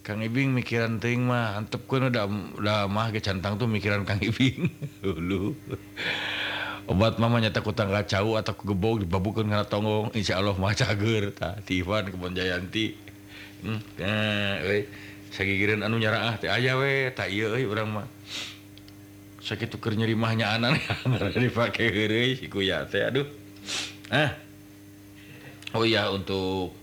Kang 0.00 0.24
Ibing 0.24 0.56
mikiran 0.56 0.96
teuing 0.96 1.28
mah 1.28 1.60
antep 1.60 1.84
kun 1.84 2.08
udah 2.08 2.24
udah 2.56 2.88
mah 2.88 3.12
ge 3.12 3.20
cantang 3.20 3.60
tuh 3.60 3.68
mikiran 3.68 4.08
Kang 4.08 4.18
Ibing. 4.18 4.64
Hulu. 5.04 5.52
obat 6.86 7.18
mama 7.18 7.42
nyata 7.42 7.66
kutang 7.66 7.90
kacau 7.90 8.38
atau 8.38 8.54
gebog 8.62 9.02
dibabukeun 9.02 9.50
kana 9.50 9.66
tonggong 9.66 10.14
insyaallah 10.14 10.54
mah 10.54 10.70
cager 10.70 11.34
tah 11.34 11.58
ti 11.66 11.82
Ivan 11.82 12.08
kebon 12.08 12.32
Jayanti. 12.32 12.94
Hmm, 13.66 13.82
nah, 13.98 14.62
euy. 14.64 14.86
Sagigireun 15.34 15.82
anu 15.82 15.98
nyaraah 15.98 16.38
teh 16.38 16.48
aya 16.48 16.78
we 16.78 17.10
tak 17.12 17.28
ieu 17.28 17.50
euy 17.52 17.66
urang 17.66 17.90
mah. 17.90 18.06
sakit 19.46 19.70
tuker 19.70 19.94
nyerimahnya 19.94 20.58
anak 20.58 20.82
dipakai 21.38 21.86
heureuy 21.94 22.34
si 22.34 22.50
kuya 22.50 22.82
teh 22.90 23.06
aduh. 23.06 23.26
Ah 24.10 24.34
oh 25.76 25.86
iya 25.86 26.10
untuk 26.10 26.74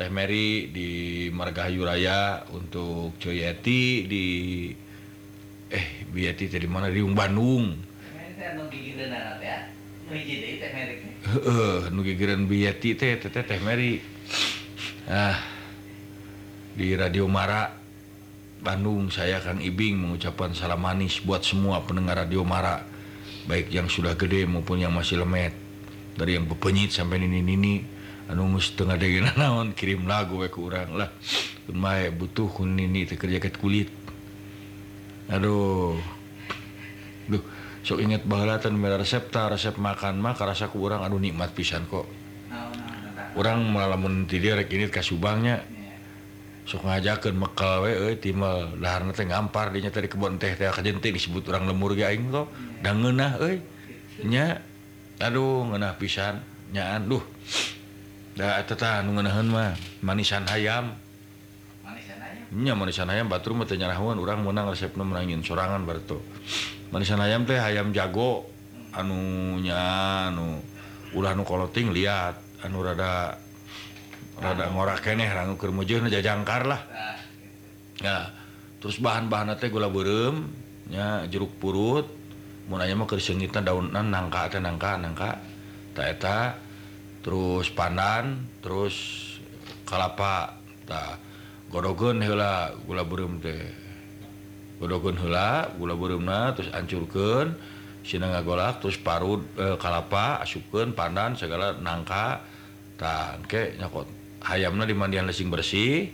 Teh 0.00 0.08
Mary 0.08 0.72
di 0.72 0.88
Margahayu 1.28 1.84
Raya 1.84 2.48
untuk 2.56 3.20
Coyeti 3.20 4.08
di 4.08 4.26
eh 5.68 5.86
Bieti 6.08 6.48
di 6.48 6.64
mana? 6.64 6.88
Di 6.88 7.04
Bandung. 7.04 7.76
Heeh, 11.20 11.78
nu 11.92 12.00
gigireun 12.00 12.48
Bieti 12.48 12.96
teh 12.96 13.20
teh 13.20 13.28
Teh 13.30 13.60
Mary. 13.60 14.00
Ah. 15.04 15.36
Di 16.74 16.96
Radio 16.96 17.28
Mara. 17.28 17.79
Bandung 18.60 19.08
saya 19.08 19.40
Kang 19.40 19.64
Ibing 19.64 19.96
mengucapkan 19.96 20.52
salam 20.52 20.84
manis 20.84 21.24
buat 21.24 21.40
semua 21.40 21.80
pendengar 21.80 22.20
Radio 22.20 22.44
Mara 22.44 22.84
baik 23.48 23.72
yang 23.72 23.88
sudah 23.88 24.12
gede 24.14 24.44
maupun 24.44 24.78
yang 24.78 24.92
masih 24.92 25.18
lemet. 25.24 25.56
Dari 26.14 26.36
yang 26.36 26.44
bepenyit 26.44 26.92
sampai 26.92 27.22
nini-nini 27.22 27.80
anu 28.28 28.46
geus 28.54 28.76
teu 28.76 28.86
ngadegena 28.86 29.34
naon 29.40 29.72
kirim 29.72 30.04
lagu 30.04 30.44
we 30.44 30.52
ku 30.52 30.68
urang 30.68 30.92
lah. 30.92 31.08
Kun 31.64 31.80
mae 31.80 32.12
butuh 32.12 32.52
kun 32.52 32.76
nini 32.76 33.08
teh 33.08 33.16
kerja 33.16 33.40
ket 33.40 33.56
kulit. 33.56 33.88
Aduh. 35.32 35.96
Duh 37.30 37.42
sok 37.80 38.04
inget 38.04 38.28
baheula 38.28 38.60
teh 38.60 38.68
mera 38.68 39.00
resep 39.00 39.32
tah 39.32 39.48
resep 39.48 39.80
makan 39.80 40.20
mah 40.20 40.36
karasa 40.36 40.68
ku 40.68 40.84
urang 40.84 41.00
anu 41.00 41.16
nikmat 41.16 41.56
pisan 41.56 41.88
kok. 41.88 42.04
Urang 43.38 43.64
malamun 43.72 44.28
ti 44.28 44.36
dia 44.36 44.58
rek 44.58 44.68
ini 44.68 44.90
ka 44.92 45.00
Coba 46.70 47.02
ajakeun 47.02 47.34
mekel 47.34 47.82
we 47.82 47.90
euy 47.98 48.14
timel 48.22 48.78
daharna 48.78 49.10
teh 49.10 49.26
ngampar 49.26 49.74
dinya 49.74 49.90
tadi 49.90 50.06
kebon 50.06 50.38
teh 50.38 50.54
disebut 50.54 51.42
urang 51.50 51.66
lemur 51.66 51.98
gaing 51.98 52.30
kok 52.30 52.46
euy. 53.42 53.58
Nya 54.22 54.62
aduh 55.18 55.66
ngeunah 55.66 55.98
pisan 55.98 56.38
nyaan 56.70 57.10
duh. 57.10 57.26
Da 58.38 58.62
nu 59.02 59.18
ngeunaheun 59.18 59.50
mah 59.50 59.74
manisan 60.06 60.46
hayam. 60.46 60.94
Nya 62.54 62.78
manisan 62.78 63.10
hayam 63.10 63.26
batur 63.26 63.58
mah 63.58 63.66
teh 63.66 63.74
nyarahuan 63.74 64.14
urang 64.22 64.46
meunang 64.46 64.70
resepna 64.70 65.02
menangin 65.02 65.42
sorangan 65.42 65.82
barto 65.82 66.22
manisan 66.94 67.18
hayam 67.18 67.50
teh 67.50 67.58
hayam 67.58 67.90
jago. 67.90 68.46
Anu 68.94 69.58
nya 69.58 69.78
anu 70.30 70.62
ulah 71.18 71.34
nu 71.34 71.42
koloting 71.42 71.90
lihat 71.90 72.38
anu 72.62 72.78
rada 72.86 73.34
rada 74.40 74.72
ngora 74.72 74.96
keneh 74.96 75.28
ranu 75.28 75.60
keur 75.60 75.70
mujeuhna 75.70 76.08
jajangkar 76.08 76.64
lah. 76.64 76.80
Ya 78.00 78.32
terus 78.80 78.96
bahan-bahan 78.96 79.52
teh 79.60 79.68
gula 79.68 79.92
beureum 79.92 80.48
nya 80.88 81.28
jeruk 81.28 81.60
purut 81.60 82.08
mun 82.72 82.80
aya 82.80 82.96
mah 82.96 83.04
keur 83.04 83.20
seungitna 83.20 83.60
daunan 83.60 84.08
nangka 84.08 84.48
teh 84.48 84.60
nangka 84.60 84.96
nangka 84.96 85.30
ta 85.92 86.02
eta. 86.08 86.40
Terus 87.20 87.68
pandan 87.76 88.48
terus 88.64 88.96
kalapa 89.84 90.56
ta 90.88 91.20
godogeun 91.68 92.24
heula 92.24 92.72
gula 92.88 93.04
beureum 93.04 93.36
teh. 93.44 93.60
Godogeun 94.80 95.20
heula 95.20 95.68
gula 95.76 95.92
beureumna 95.92 96.56
terus 96.56 96.72
ancurkeun 96.72 97.52
sina 98.00 98.32
ngagolak 98.32 98.80
terus 98.80 98.96
parut 98.96 99.44
eh, 99.60 99.76
kalapa 99.76 100.40
asupkeun 100.40 100.96
pandan 100.96 101.36
segala 101.36 101.76
nangka 101.76 102.40
tangke 102.96 103.76
nyakot 103.76 104.19
ayamnya 104.46 104.88
dimandian 104.88 105.28
lesing 105.28 105.52
bersih 105.52 106.12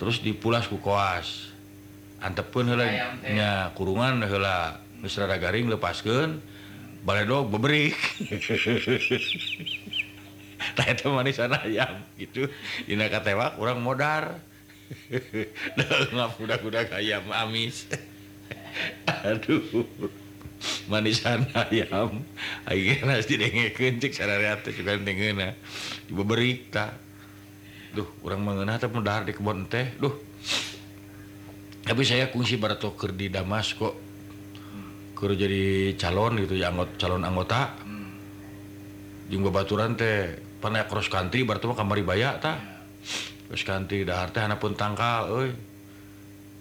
terus 0.00 0.20
dipulas 0.20 0.66
ku 0.68 0.80
koas. 0.80 1.52
Antepun 2.24 2.72
helanya 2.72 3.74
kurungan 3.76 4.24
hela 4.24 4.80
rada 5.04 5.36
garing 5.36 5.68
lepaskan 5.68 6.40
baledog 7.04 7.52
beberik 7.52 7.92
tah 10.72 10.88
eta 10.88 10.96
itu 10.96 11.12
manis 11.12 11.36
ayam 11.36 12.00
gitu. 12.16 12.48
Dina 12.88 13.12
katewak 13.12 13.60
orang 13.60 13.84
modar. 13.84 14.40
Dengan 15.76 16.28
kuda-kuda 16.32 16.88
ayam 16.98 17.28
amis. 17.28 17.84
Aduh 19.24 19.84
manisan 20.88 21.44
ayam. 21.52 22.24
Akhirnya 22.64 23.20
harus 23.20 23.28
dengekeun 23.28 24.00
cek 24.00 24.12
sararea 24.16 24.56
teh 24.60 24.72
juga 24.72 24.96
teu 24.96 25.12
ngeuna 25.12 25.52
tah. 26.72 27.03
Duh 27.94 28.08
orang 28.26 28.42
mengenaldar 28.42 29.22
di 29.22 29.32
kebon 29.32 29.70
teh 29.70 29.94
Duh. 29.96 30.14
Tapi 31.84 32.02
saya 32.02 32.32
kungsi 32.32 32.56
barato 32.56 32.90
toker 32.90 33.12
di 33.12 33.28
Damas 33.28 33.76
kok 33.76 33.94
ke 35.14 35.30
jadi 35.38 35.94
calon 35.96 36.42
gitu 36.42 36.58
ya 36.58 36.74
anggota 36.74 36.92
calon 36.98 37.22
anggota. 37.22 37.76
Hmm. 37.86 39.40
babaturan 39.46 39.94
teh 39.94 40.36
pernah 40.60 40.84
cross 40.90 41.08
country 41.08 41.46
bertemu 41.46 41.72
kamari 41.76 42.02
baya 42.02 42.36
ta. 42.40 42.58
Cross 43.46 43.64
country 43.64 44.02
dahar 44.02 44.34
teh 44.34 44.42
anak 44.42 44.58
pun 44.58 44.74
tangkal 44.74 45.30
oi 45.30 45.48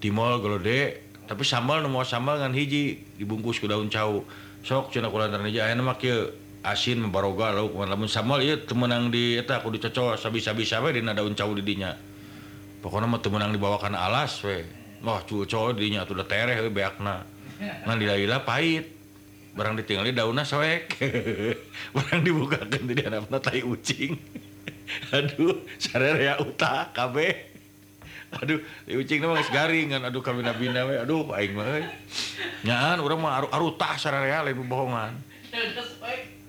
timol 0.04 0.44
gelode 0.44 1.00
tapi 1.24 1.48
sambal 1.48 1.80
nomor 1.80 2.04
sambal 2.04 2.36
ngan 2.36 2.52
hiji 2.52 3.00
dibungkus 3.16 3.58
ke 3.58 3.66
daun 3.66 3.88
cau. 3.88 4.28
Sok 4.63 4.96
cina 4.96 5.12
kulantaran 5.12 5.48
aja 5.48 5.68
aya 5.68 5.75
mah 5.80 5.96
kieu. 6.00 6.43
asin 6.63 7.03
membaroga 7.03 7.51
lauk 7.51 7.75
lamun 7.75 8.08
samal 8.08 8.39
ieu 8.39 8.55
teu 8.63 8.74
meunang 8.79 9.12
di 9.12 9.36
eta 9.36 9.60
kudu 9.60 9.84
cocok 9.84 10.15
sabisa-bisa 10.15 10.79
we 10.79 10.96
dina 10.96 11.12
daun 11.12 11.36
cau 11.36 11.51
di 11.51 11.62
dinya. 11.62 11.91
Pokona 12.79 13.03
mah 13.03 13.20
teu 13.20 13.29
meunang 13.29 13.51
dibawa 13.51 13.75
kana 13.77 14.08
alas 14.08 14.39
we. 14.48 14.63
Wah 15.03 15.20
cuco 15.27 15.75
di 15.75 15.91
dinya 15.91 16.08
atuh 16.08 16.15
da 16.15 16.24
tereh 16.24 16.63
we 16.63 16.72
beakna. 16.72 17.27
Ngan 17.60 17.98
dilailah 18.00 18.48
pahit. 18.48 18.88
Barang 19.53 19.77
ditinggali 19.77 20.15
daunna 20.15 20.48
soek. 20.48 20.98
Barang 21.96 22.24
dibukakeun 22.24 22.89
di 22.89 22.96
handapna 23.03 23.38
tai 23.43 23.62
ucing. 23.62 24.15
Aduh 25.15 25.67
sarerea 25.77 26.39
uta 26.39 26.89
kabeh 26.96 27.53
aduh 28.34 28.58
di 28.89 28.98
ucing 28.98 29.22
mah 29.22 29.38
geus 29.38 29.53
garing 29.53 29.93
kan 29.93 30.01
aduh 30.10 30.25
kamina 30.25 30.58
bina 30.58 30.89
we. 30.89 30.98
Aduh 30.98 31.29
aing 31.38 31.53
mah 31.53 31.70
euy 31.70 31.86
nyaan 32.65 32.98
urang 32.98 33.22
mah 33.22 33.38
aruh 33.38 33.50
aruh 33.53 33.77
tah 33.77 33.93
lain 34.10 34.58
bohongan. 34.65 35.13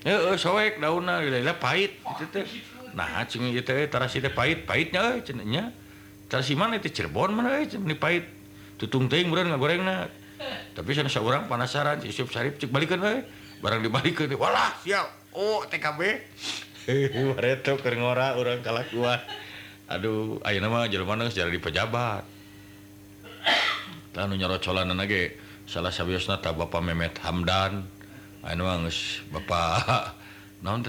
Heeh, 0.05 0.37
soek 0.37 0.77
daunna 0.77 1.17
lila 1.17 1.57
pahit 1.57 1.97
gitu 1.97 2.25
teh. 2.29 2.45
Nah, 2.93 3.25
cing 3.25 3.49
ieu 3.49 3.65
teh 3.65 3.89
tarasi 3.89 4.21
teh 4.21 4.29
pahit, 4.29 4.69
pahitnya 4.69 5.17
euy 5.17 5.25
cenah 5.25 5.45
nya. 5.49 5.73
Tarasi 6.29 6.53
mana 6.53 6.77
teh 6.77 6.93
Cirebon 6.93 7.33
mana 7.33 7.57
euy 7.57 7.65
cenah 7.65 7.97
pahit. 7.97 8.29
Tutung 8.77 9.09
teuing 9.09 9.33
meureun 9.33 9.49
ngagorengna. 9.49 10.05
Tapi 10.77 10.93
sana 10.93 11.09
saurang 11.09 11.49
penasaran 11.49 12.05
si 12.05 12.13
Yusuf 12.13 12.29
Sarip 12.29 12.61
cek 12.61 12.69
balikeun 12.69 13.01
euy. 13.01 13.25
Barang 13.65 13.81
dibalikeun 13.81 14.29
teh 14.29 14.37
walah 14.37 14.77
siap. 14.85 15.09
Oh, 15.33 15.65
TKB. 15.65 16.01
Mareto 17.33 17.81
keur 17.81 17.97
ngora 17.97 18.37
urang 18.37 18.61
kalakuan. 18.61 19.17
Aduh, 19.89 20.37
ayeuna 20.45 20.69
mah 20.69 20.85
jelema 20.85 21.17
geus 21.17 21.33
jadi 21.33 21.57
pejabat. 21.57 22.21
Tah 24.13 24.23
nu 24.29 24.37
nyorocolan 24.37 24.93
ge 25.09 25.37
salah 25.65 25.89
sawiosna 25.89 26.37
tah 26.37 26.53
Bapak 26.53 26.81
Memet 26.85 27.17
Hamdan. 27.25 27.94
Bapak 29.33 30.13
naon 30.63 30.85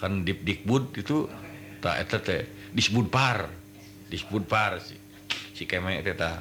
kan 0.00 0.24
dipdikbud 0.24 0.96
itu 0.96 1.26
tak 1.82 2.06
disebut 2.72 3.10
par. 3.10 3.50
Disebut 4.10 4.46
par 4.46 4.78
sih 4.82 4.98
si 5.60 5.68
kemek 5.68 6.00
eta 6.08 6.40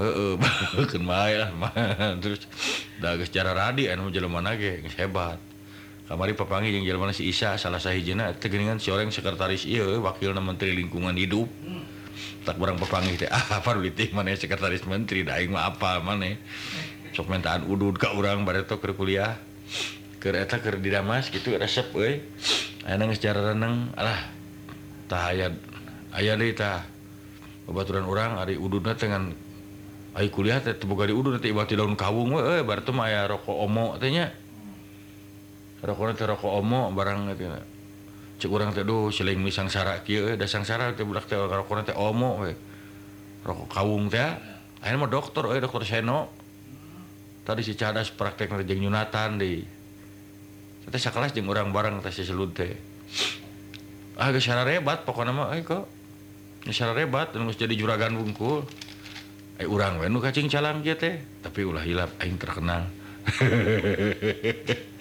heeh 0.00 0.40
keun 0.90 1.04
mae 1.04 1.44
terus 2.24 2.48
da 2.96 3.20
geus 3.20 3.28
cara 3.28 3.52
radi 3.52 3.92
anu 3.92 4.08
jelemana 4.08 4.56
ge 4.56 4.80
geus 4.80 4.96
hebat. 4.96 5.36
Kamari 6.08 6.32
papangi 6.32 6.72
jeung 6.72 6.88
jelema 6.88 7.12
si 7.12 7.28
Isa 7.28 7.60
salah 7.60 7.80
sahijina 7.80 8.32
teh 8.32 8.48
geuningan 8.48 8.80
si 8.80 8.88
orang 8.88 9.12
sekretaris 9.12 9.68
ieu 9.68 10.00
wakilna 10.00 10.40
menteri 10.40 10.72
lingkungan 10.72 11.12
hidup. 11.20 11.48
Tak 12.48 12.56
barang 12.56 12.80
papangi 12.80 13.20
teh 13.20 13.28
ah 13.28 13.60
parulitih 13.60 14.08
maneh 14.16 14.36
sekretaris 14.40 14.88
menteri 14.88 15.24
da 15.24 15.36
aing 15.36 15.52
mah 15.52 15.68
apa 15.68 16.00
maneh 16.00 16.40
sokmentaan 17.14 17.70
udud 17.70 17.94
ka 17.96 18.12
urang 18.12 18.42
bareto 18.42 18.82
keur 18.82 18.98
kuliah. 18.98 19.38
Keur 20.18 20.34
eta 20.34 20.58
keur 20.58 20.82
di 20.82 20.90
damas 20.90 21.30
gitu 21.30 21.54
resep 21.54 21.94
euy. 21.94 22.20
Aya 22.84 23.00
geus 23.00 23.22
cara 23.22 23.54
reneng 23.54 23.94
alah 23.96 24.28
tah 25.08 25.32
aya 25.32 25.48
aya 26.12 26.36
deui 26.36 26.52
tah 26.52 26.84
babaturan 27.64 28.04
urang 28.04 28.36
ari 28.36 28.60
ududna 28.60 28.92
teh 28.92 29.08
ngan 29.08 29.32
ai 30.16 30.28
kuliah 30.28 30.60
teh 30.60 30.76
teu 30.76 30.84
boga 30.84 31.08
di 31.08 31.16
udud 31.16 31.40
teh 31.40 31.48
ibati 31.48 31.76
daun 31.76 31.96
kawung 31.96 32.36
we 32.36 32.40
euy 32.44 32.60
bareto 32.60 32.92
mah 32.92 33.08
aya 33.08 33.30
rokok 33.30 33.56
omo 33.56 33.96
teh 33.96 34.12
nya. 34.12 34.28
Rokokna 35.84 36.12
teh 36.12 36.28
rokok 36.28 36.52
omo 36.60 36.92
barang 36.92 37.32
teh 37.36 37.48
cek 38.40 38.50
urang 38.50 38.76
teh 38.76 38.84
duh 38.84 39.08
seling 39.08 39.40
misang 39.40 39.72
sara 39.72 40.00
kieu 40.04 40.28
euy 40.28 40.36
da 40.36 40.44
sangsara 40.44 40.92
teh 40.92 41.04
budak 41.04 41.24
teh 41.24 41.36
rokokna 41.36 41.88
teh 41.88 41.96
omo 41.96 42.44
we. 42.44 42.52
Rokok 43.44 43.68
kawung 43.68 44.12
teh 44.12 44.24
aya 44.84 44.94
mah 44.96 45.08
dokter 45.08 45.44
euy 45.48 45.60
dokter 45.60 45.84
seno. 45.84 46.43
tadi 47.44 47.60
si 47.60 47.76
cadas 47.76 48.08
praktek 48.08 48.50
nerjeng 48.50 48.80
nyunatan 48.88 49.36
di 49.36 49.60
kita 50.84 50.96
sekelas 51.00 51.32
jeng 51.32 51.48
orang 51.48 51.72
bareng 51.72 52.00
teh 52.04 52.12
si 52.12 52.24
selud 52.24 52.52
teh. 52.52 52.72
Ah 54.20 54.28
gak 54.32 54.40
secara 54.40 54.68
rebat 54.68 55.04
pokoknya 55.08 55.32
mah 55.32 55.56
eh 55.56 55.64
kok. 55.64 55.88
Secara 56.68 56.92
rebat 56.96 57.32
nunggu 57.36 57.56
jadi 57.56 57.72
juragan 57.76 58.16
bungkul. 58.16 58.64
Eh 59.60 59.68
orang 59.68 60.00
we 60.00 60.08
nu 60.10 60.20
kacing 60.20 60.50
calang 60.50 60.84
kia 60.84 60.96
teh 60.98 61.20
tapi 61.40 61.64
ulah 61.64 61.84
hilap 61.84 62.12
aing 62.20 62.36
terkenal. 62.36 62.88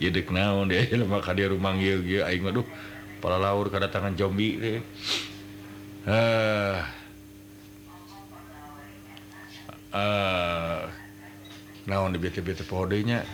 Jadi 0.00 0.24
naon 0.32 0.68
dia 0.72 0.88
ka 0.88 1.18
kadia 1.20 1.52
rumah 1.52 1.76
gieu 1.76 2.00
gieu 2.00 2.24
aing 2.24 2.48
aduh 2.48 2.64
pala 3.20 3.36
laur 3.36 3.68
kedatangan 3.68 4.16
zombie 4.16 4.56
teh. 4.56 4.78
Ah. 6.08 6.88
Ah. 9.92 10.27
naon 11.88 12.12
di 12.12 12.20
bete-bete 12.20 12.68
podenya 12.68 13.24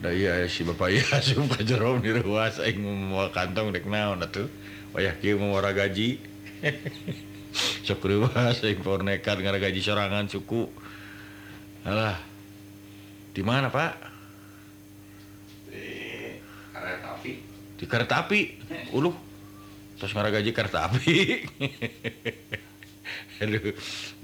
da 0.00 0.14
iya 0.14 0.46
eh, 0.46 0.48
si 0.48 0.64
bapak 0.64 0.88
iya 0.88 1.04
asup 1.20 1.52
ka 1.52 1.60
jero 1.66 1.98
di 2.00 2.14
ruas 2.14 2.56
aing 2.62 2.80
mau 2.80 3.28
kantong 3.34 3.74
dek 3.74 3.84
naon 3.84 4.24
atuh. 4.24 4.48
Wayah 4.96 5.20
kieu 5.20 5.36
mau 5.36 5.60
gaji 5.60 6.16
sok 7.86 8.06
ruas 8.08 8.62
aing 8.64 8.80
pornekan 8.80 9.42
ngara 9.42 9.60
gaji 9.60 9.82
sorangan 9.82 10.30
suku. 10.30 10.70
Alah. 11.84 12.16
Di 13.34 13.42
mana 13.44 13.68
pak? 13.70 13.92
Di 15.68 16.72
kereta 16.72 17.08
api 17.14 17.32
di 17.78 17.84
kereta 17.86 18.14
api 18.22 18.40
uluh. 18.94 19.14
Terus 19.98 20.14
ngara 20.14 20.30
gaji 20.30 20.50
kereta 20.54 20.86
api 20.86 21.14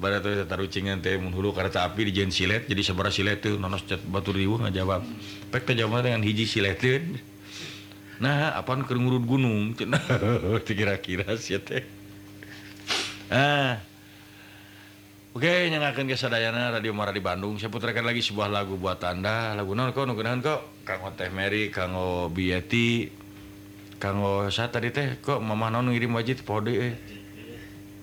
dulu 1.30 1.48
karena 1.54 1.70
api 1.86 2.00
di 2.10 2.12
silet. 2.34 2.66
Jadi 2.66 2.80
sabar 2.82 3.10
silet 3.14 3.38
tuh 3.38 3.58
nonos 3.58 3.86
cat 3.86 4.02
batu 4.02 4.34
riuh 4.34 4.58
ngajawab. 4.58 5.02
Pek 5.54 5.62
teh 5.66 5.74
jawab 5.78 6.02
dengan 6.02 6.22
hiji 6.22 6.46
silet 6.46 6.78
nah 8.14 8.54
apaan 8.54 8.86
kerengurut 8.86 9.26
gunung? 9.26 9.74
Cenah 9.78 10.02
kira-kira 10.62 11.34
sih 11.34 11.58
teh. 11.58 11.82
Ah. 13.30 13.82
Oke, 15.34 15.50
nyangakeun 15.66 16.06
ke 16.06 16.14
sadayana 16.14 16.70
Radio 16.70 16.94
Mara 16.94 17.10
di 17.10 17.18
Bandung. 17.18 17.58
Saya 17.58 17.66
putarkan 17.66 18.06
lagi 18.06 18.22
sebuah 18.22 18.46
lagu 18.46 18.78
buat 18.78 19.02
Anda. 19.02 19.58
Lagu 19.58 19.74
naon 19.74 19.90
kok 19.90 20.06
nugunahan 20.06 20.38
kok? 20.38 20.86
Kang 20.86 21.02
Teh 21.18 21.26
Mary, 21.26 21.74
Kang 21.74 21.98
Biati, 22.30 23.10
Kang 23.98 24.22
Sa 24.54 24.70
tadi 24.70 24.94
teh? 24.94 25.18
Kok 25.18 25.42
Mama 25.42 25.74
naon 25.74 25.90
ngirim 25.90 26.14
wajib 26.14 26.46
pode 26.46 26.70
eh. 26.78 26.94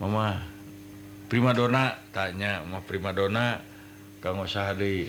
Mama 0.04 0.51
primadona 1.32 1.96
tanya 2.12 2.60
mau 2.68 2.84
primadona 2.84 3.64
kamu 4.20 4.52
sehari 4.52 5.08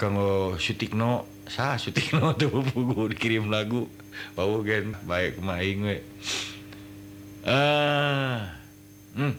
kanggo 0.00 0.56
sutikno 0.56 1.28
sah 1.44 1.76
sutikno 1.76 2.32
tuh 2.40 2.64
pupu 2.64 3.12
dikirim 3.12 3.52
lagu. 3.52 3.84
Bau 4.32 4.64
gen. 4.64 4.96
Baik 5.04 5.36
maing 5.44 5.84
we. 5.84 5.96
Uh, 7.44 8.40
hmm. 9.20 9.36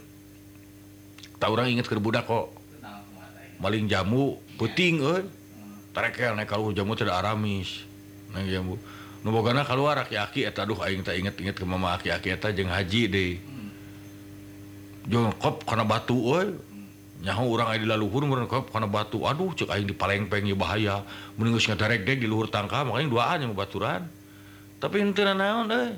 tak 1.42 1.50
orang 1.50 1.74
inget 1.74 1.90
kerbudak 1.90 2.30
kok. 2.30 2.54
Maling 3.58 3.90
jamu 3.90 4.38
puting 4.62 5.02
eh 5.02 5.26
tarekel 5.90 6.38
naik 6.38 6.54
kalau 6.54 6.70
jamu 6.70 6.94
tidak 6.94 7.18
aramis. 7.18 7.82
Naik 8.38 8.54
jamu. 8.54 8.78
Nu 9.26 9.34
bogana 9.34 9.66
keluar 9.66 9.98
aki-aki 10.06 10.46
eta. 10.46 10.70
Aduh 10.70 10.78
aing 10.86 11.02
tak 11.02 11.18
inget-inget 11.18 11.58
ke 11.58 11.66
mama 11.66 11.98
aki-aki 11.98 12.38
eta 12.38 12.54
jeung 12.54 12.70
haji 12.70 13.10
deh 13.10 13.57
jongkop 15.08 15.64
karena 15.64 15.88
batu 15.88 16.16
oi. 16.16 16.48
Nyaho 17.18 17.50
orang 17.50 17.82
di 17.82 17.88
laluhur 17.90 18.30
merengkop 18.30 18.70
karena 18.70 18.86
batu. 18.86 19.26
Aduh 19.26 19.50
cek 19.58 19.74
aing 19.74 19.90
di 19.90 19.96
palengpeng 19.98 20.46
bahaya. 20.54 21.02
Mending 21.34 21.58
geus 21.58 21.66
ngadarek 21.66 22.06
deg 22.06 22.22
di 22.22 22.28
luhur 22.30 22.46
tangka 22.46 22.86
makanya 22.86 23.10
duaan 23.10 23.38
yang 23.42 23.54
baturan. 23.58 24.06
Tapi 24.78 25.02
henteu 25.02 25.26
naon 25.26 25.74
euy 25.74 25.98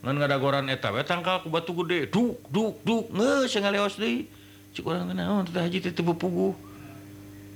ngan 0.00 0.16
ngadagoran 0.16 0.64
eta 0.72 0.90
we 0.90 1.04
tangka 1.06 1.44
ku 1.46 1.52
batu 1.52 1.70
gede. 1.84 2.10
Duk 2.10 2.42
duk 2.50 2.82
duk 2.82 3.14
geus 3.14 3.54
ngaleos 3.54 3.94
deui. 3.94 4.26
Cek 4.74 4.82
urang 4.82 5.06
teh 5.06 5.14
naon 5.14 5.46
teh 5.46 5.62
haji 5.62 5.78
teh 5.78 5.92
puguh 6.02 6.54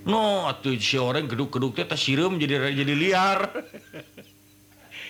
no 0.04 0.44
atuh 0.52 0.76
si 0.76 1.00
orang 1.00 1.24
geduk-geduk 1.24 1.74
teh 1.74 1.98
sireum 1.98 2.38
jadi 2.38 2.70
jadi 2.70 2.94
liar. 2.94 3.40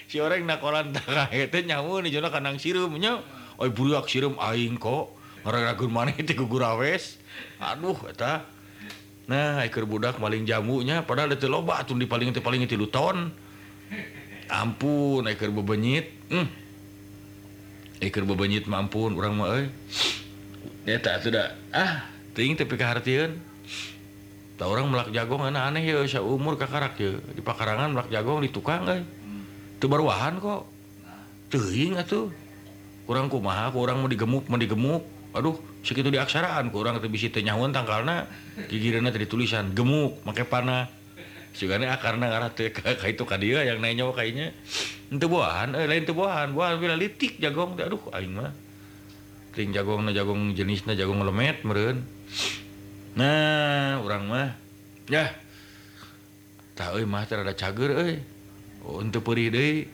Si 0.05 0.21
orang 0.21 0.45
nakolan 0.45 0.93
tangka 0.93 1.33
eta 1.33 1.65
nyaho 1.65 2.05
ni 2.05 2.13
jona 2.13 2.29
kanang 2.29 2.61
sireum 2.61 2.93
nya 3.01 3.25
oi 3.57 3.73
buruak 3.73 4.05
sireum 4.05 4.37
aing 4.37 4.77
kok. 4.77 5.24
orang-ragu 5.45 5.85
maneh 5.87 6.17
ti 6.29 6.33
gugurawes 6.33 7.21
aduh 7.61 7.97
eta. 8.09 8.49
Nah 9.25 9.65
keur 9.73 9.89
budak 9.89 10.21
maling 10.21 10.45
jamunya 10.45 11.01
padahal 11.01 11.33
teu 11.37 11.49
loba 11.49 11.81
atuh 11.81 11.97
di 11.97 12.05
paling 12.09 12.33
teu 12.33 12.45
paling 12.45 12.65
tilu 12.69 12.89
ton. 12.89 13.33
Ampun 14.49 15.25
keur 15.37 15.53
bebenyit. 15.53 16.13
Hmm. 16.29 16.49
keur 18.05 18.29
bebenyit 18.29 18.69
mampun 18.69 19.17
urang 19.17 19.37
mah 19.41 19.57
euy. 19.57 19.73
Eta 20.85 21.17
atuh 21.17 21.33
da 21.33 21.57
ah 21.73 22.05
teuing 22.37 22.59
tapi 22.59 22.69
pikahartieun 22.77 23.55
Tak 24.55 24.71
urang 24.71 24.87
melak 24.87 25.11
jagong 25.11 25.51
aneh 25.51 25.83
ya 25.83 25.99
sa 26.07 26.23
umur 26.23 26.55
kakarak 26.55 26.95
ya. 27.01 27.19
Di 27.35 27.43
pakarangan 27.43 27.91
melak 27.91 28.09
jagong 28.13 28.45
di 28.45 28.53
tukang 28.53 28.87
euy. 28.87 29.03
Teu 29.81 29.89
baruahan 29.89 30.39
kok. 30.39 30.69
Teuing 31.51 31.99
atuh. 31.99 32.31
Kurang 33.05 33.29
kumaha 33.29 33.73
kurang 33.73 34.05
mau 34.05 34.09
digemuk 34.09 34.47
mau 34.47 34.61
digemuk. 34.61 35.14
Aduh 35.35 35.59
segitu 35.83 36.15
diaksaraan. 36.15 36.71
Kurang 36.71 37.03
bisa 37.11 37.29
tenyawan 37.29 37.75
tangkalna 37.75 38.31
gigireuna 38.71 39.11
tadi 39.11 39.27
tulisan 39.27 39.75
gemuk 39.75 40.23
pakai 40.23 40.47
panah. 40.47 40.87
Sugane 41.55 41.87
akarna 41.87 42.27
ngarah 42.27 42.51
teh 42.51 42.75
ka 42.75 43.07
itu 43.07 43.23
ka 43.23 43.39
dieu 43.39 43.63
yang 43.63 43.79
nanya 43.79 44.11
kayaknya 44.11 44.51
henteu 45.07 45.31
buahan 45.31 45.71
eh 45.79 45.87
lain 45.87 46.03
teu 46.03 46.15
buahan. 46.15 46.51
Buahan 46.51 46.83
bila 46.83 46.99
litik 46.99 47.39
jagong 47.39 47.79
teh 47.79 47.87
aduh 47.87 48.03
aing 48.11 48.35
mah. 48.35 48.51
Ting 49.55 49.71
jagongna 49.71 50.11
jagong 50.11 50.51
jenisna 50.59 50.99
jagong 50.99 51.23
lemet 51.23 51.63
meureun. 51.63 52.03
Nah 53.15 54.03
urang 54.03 54.27
mah. 54.27 54.51
Ya. 55.07 55.31
Tah 56.75 56.91
euy 56.99 57.07
mah 57.07 57.23
teh 57.23 57.39
rada 57.39 57.55
cager 57.55 57.91
euy. 58.03 58.19
Oh 58.83 58.99
henteu 58.99 59.23
perih 59.23 59.55
deui 59.55 59.87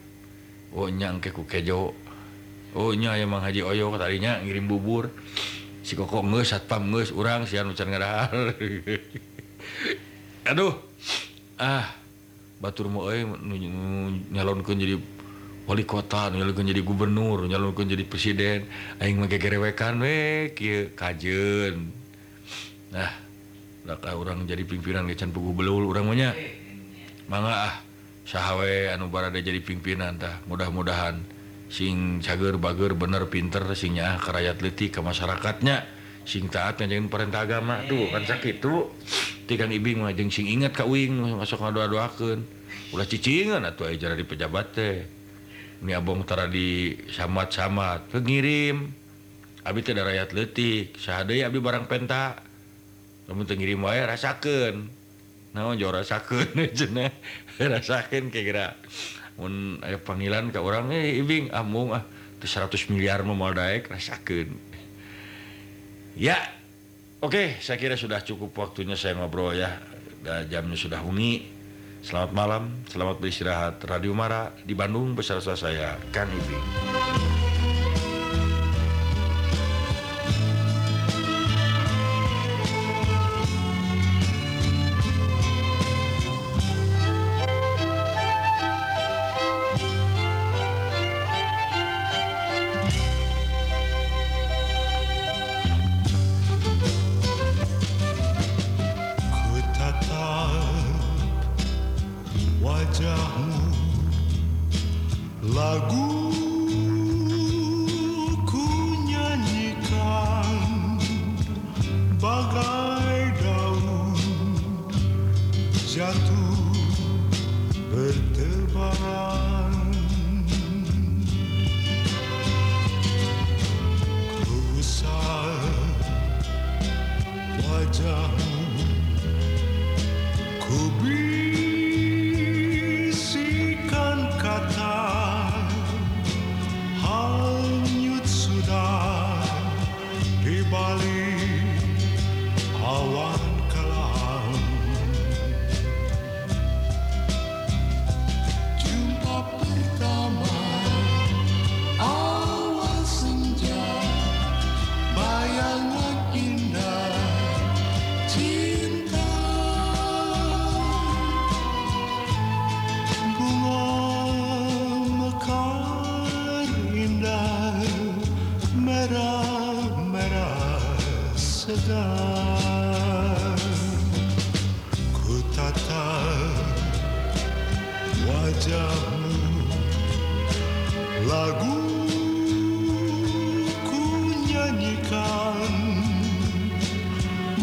oh 0.72 0.88
nyangke 0.88 1.28
ku 1.28 1.44
kejo. 1.44 1.92
Ohnya 2.74 3.18
emang 3.18 3.42
Haji 3.42 3.66
Oyo 3.66 3.90
tadinya 3.98 4.38
ngirim 4.42 4.70
bubur. 4.70 5.10
Si 5.82 5.96
koko 5.96 6.22
kok 6.22 6.44
satpam 6.46 6.92
orang 6.92 7.48
si 7.48 7.56
Aduh. 10.50 10.74
Ah 11.60 11.96
Batur 12.60 12.92
mau 12.92 13.08
nyalonkan 14.28 14.76
jadi 14.76 15.00
wali 15.64 15.84
kota 15.88 16.28
nyalonkan 16.28 16.68
jadi 16.68 16.84
gubernur 16.84 17.48
nyalonkan 17.48 17.88
jadi 17.88 18.04
presiden 18.04 18.68
aing 19.00 19.16
mah 19.16 19.32
gegerewekan 19.32 19.96
we 19.96 20.52
kieu 20.52 20.92
kajeun 20.92 21.88
nah 22.92 23.08
laka 23.88 24.12
orang 24.12 24.44
jadi 24.44 24.62
pimpinan 24.68 25.08
gecan 25.08 25.32
pugu 25.32 25.56
belul 25.56 25.88
urang 25.88 26.06
mah 26.06 26.16
nya. 26.16 26.30
Mangga 27.26 27.70
ah 27.70 27.74
sahawe 28.26 28.92
anu 28.94 29.08
barada 29.08 29.38
jadi 29.38 29.58
pimpinan 29.62 30.18
tah 30.20 30.42
mudah-mudahan. 30.46 31.18
sing 31.70 32.18
cager 32.18 32.58
bager 32.58 32.98
bener 32.98 33.30
pinter 33.30 33.62
singnya 33.78 34.18
ke 34.18 34.34
rakyat 34.34 34.58
leutik 34.58 34.90
ke 34.90 35.00
masyarakatnya. 35.00 35.86
Sing 36.26 36.50
taat 36.52 36.82
ngajakin 36.82 37.08
perintah 37.08 37.46
agama. 37.46 37.80
Tuh 37.86 38.10
kan 38.12 38.26
sakit 38.26 38.60
tuh 38.60 38.92
tikang 39.48 39.72
ibing 39.72 40.04
mah 40.04 40.12
jeung 40.12 40.28
sing 40.28 40.50
inget 40.50 40.76
ka 40.76 40.84
uing 40.84 41.38
masuk 41.38 41.62
ngadoa-doakeun. 41.62 42.44
Ulah 42.90 43.06
cicingan 43.06 43.62
atuh 43.62 43.88
aya 43.88 44.18
di 44.18 44.26
pejabat 44.26 44.66
teh. 44.74 45.06
Ini 45.80 45.96
abong 45.96 46.28
tara 46.28 46.44
di 46.44 46.92
samat-samat 47.08 48.12
pengirim 48.12 48.92
abi 49.64 49.80
teh 49.80 49.96
rakyat 49.96 50.36
letik 50.36 50.98
sahadeui 50.98 51.40
abi 51.46 51.56
barang 51.56 51.88
penta. 51.88 52.36
Lamun 53.30 53.46
teu 53.46 53.54
ngirim 53.54 53.86
wae 53.86 54.02
rasakeun. 54.02 54.90
Naon 55.54 55.78
jo 55.78 55.88
rasakeun 55.94 56.50
cenah? 56.78 57.14
Rasakeun 57.62 58.28
kira-kira. 58.28 58.74
panggilan 60.04 60.52
ka 60.52 60.60
urang 60.60 60.92
eh, 60.92 61.18
ibing 61.18 61.50
amung 61.50 61.96
ah 61.96 62.04
100 62.40 62.68
ah, 62.68 62.80
miliar 62.92 63.20
mah 63.24 63.36
moal 63.36 63.56
Daek 63.56 63.88
rasakeun. 63.88 64.52
Ya 66.16 66.36
oke 67.24 67.32
okay, 67.32 67.46
saya 67.60 67.80
kira 67.80 67.96
sudah 67.96 68.20
cukup 68.20 68.52
waktunya 68.56 68.96
saya 68.96 69.16
ngobrol 69.16 69.56
ya. 69.56 69.80
Da, 70.20 70.44
jamnya 70.44 70.76
sudah 70.76 71.00
bunyi 71.00 71.48
selamat 72.04 72.30
malam 72.36 72.62
selamat 72.92 73.16
beristirahat. 73.20 73.80
Radio 73.88 74.12
Mara 74.12 74.52
di 74.64 74.76
Bandung 74.76 75.16
beserta 75.16 75.56
saya 75.56 75.96
Kang 76.12 76.28
Ibing. 76.28 76.99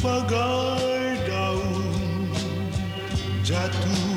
bagai 0.03 1.17
daun 1.25 2.29
jatuh 3.41 4.16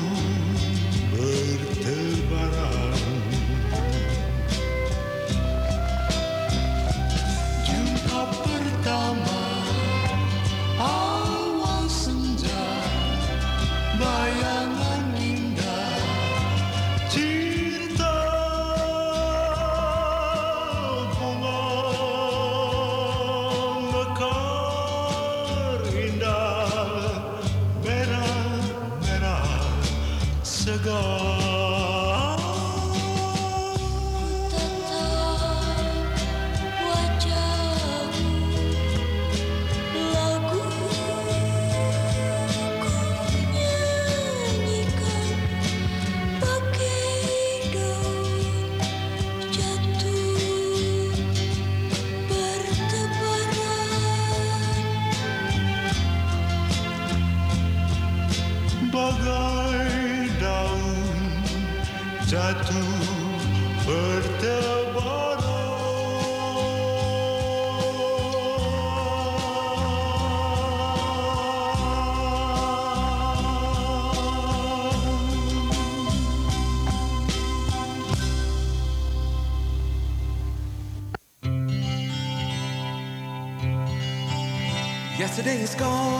is 85.61 85.75
gone. 85.75 86.10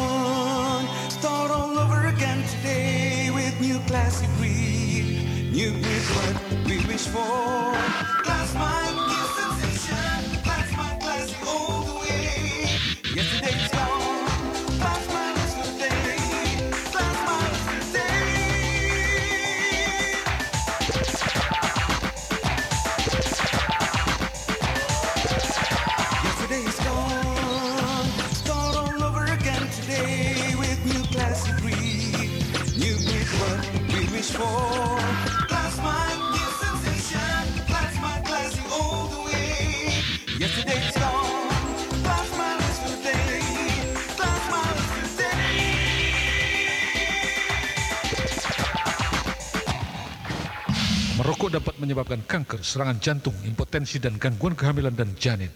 menyebabkan 52.02 52.26
kanker, 52.26 52.66
serangan 52.66 52.98
jantung, 52.98 53.38
impotensi, 53.46 54.02
dan 54.02 54.18
gangguan 54.18 54.58
kehamilan 54.58 54.98
dan 54.98 55.14
janin. 55.22 55.54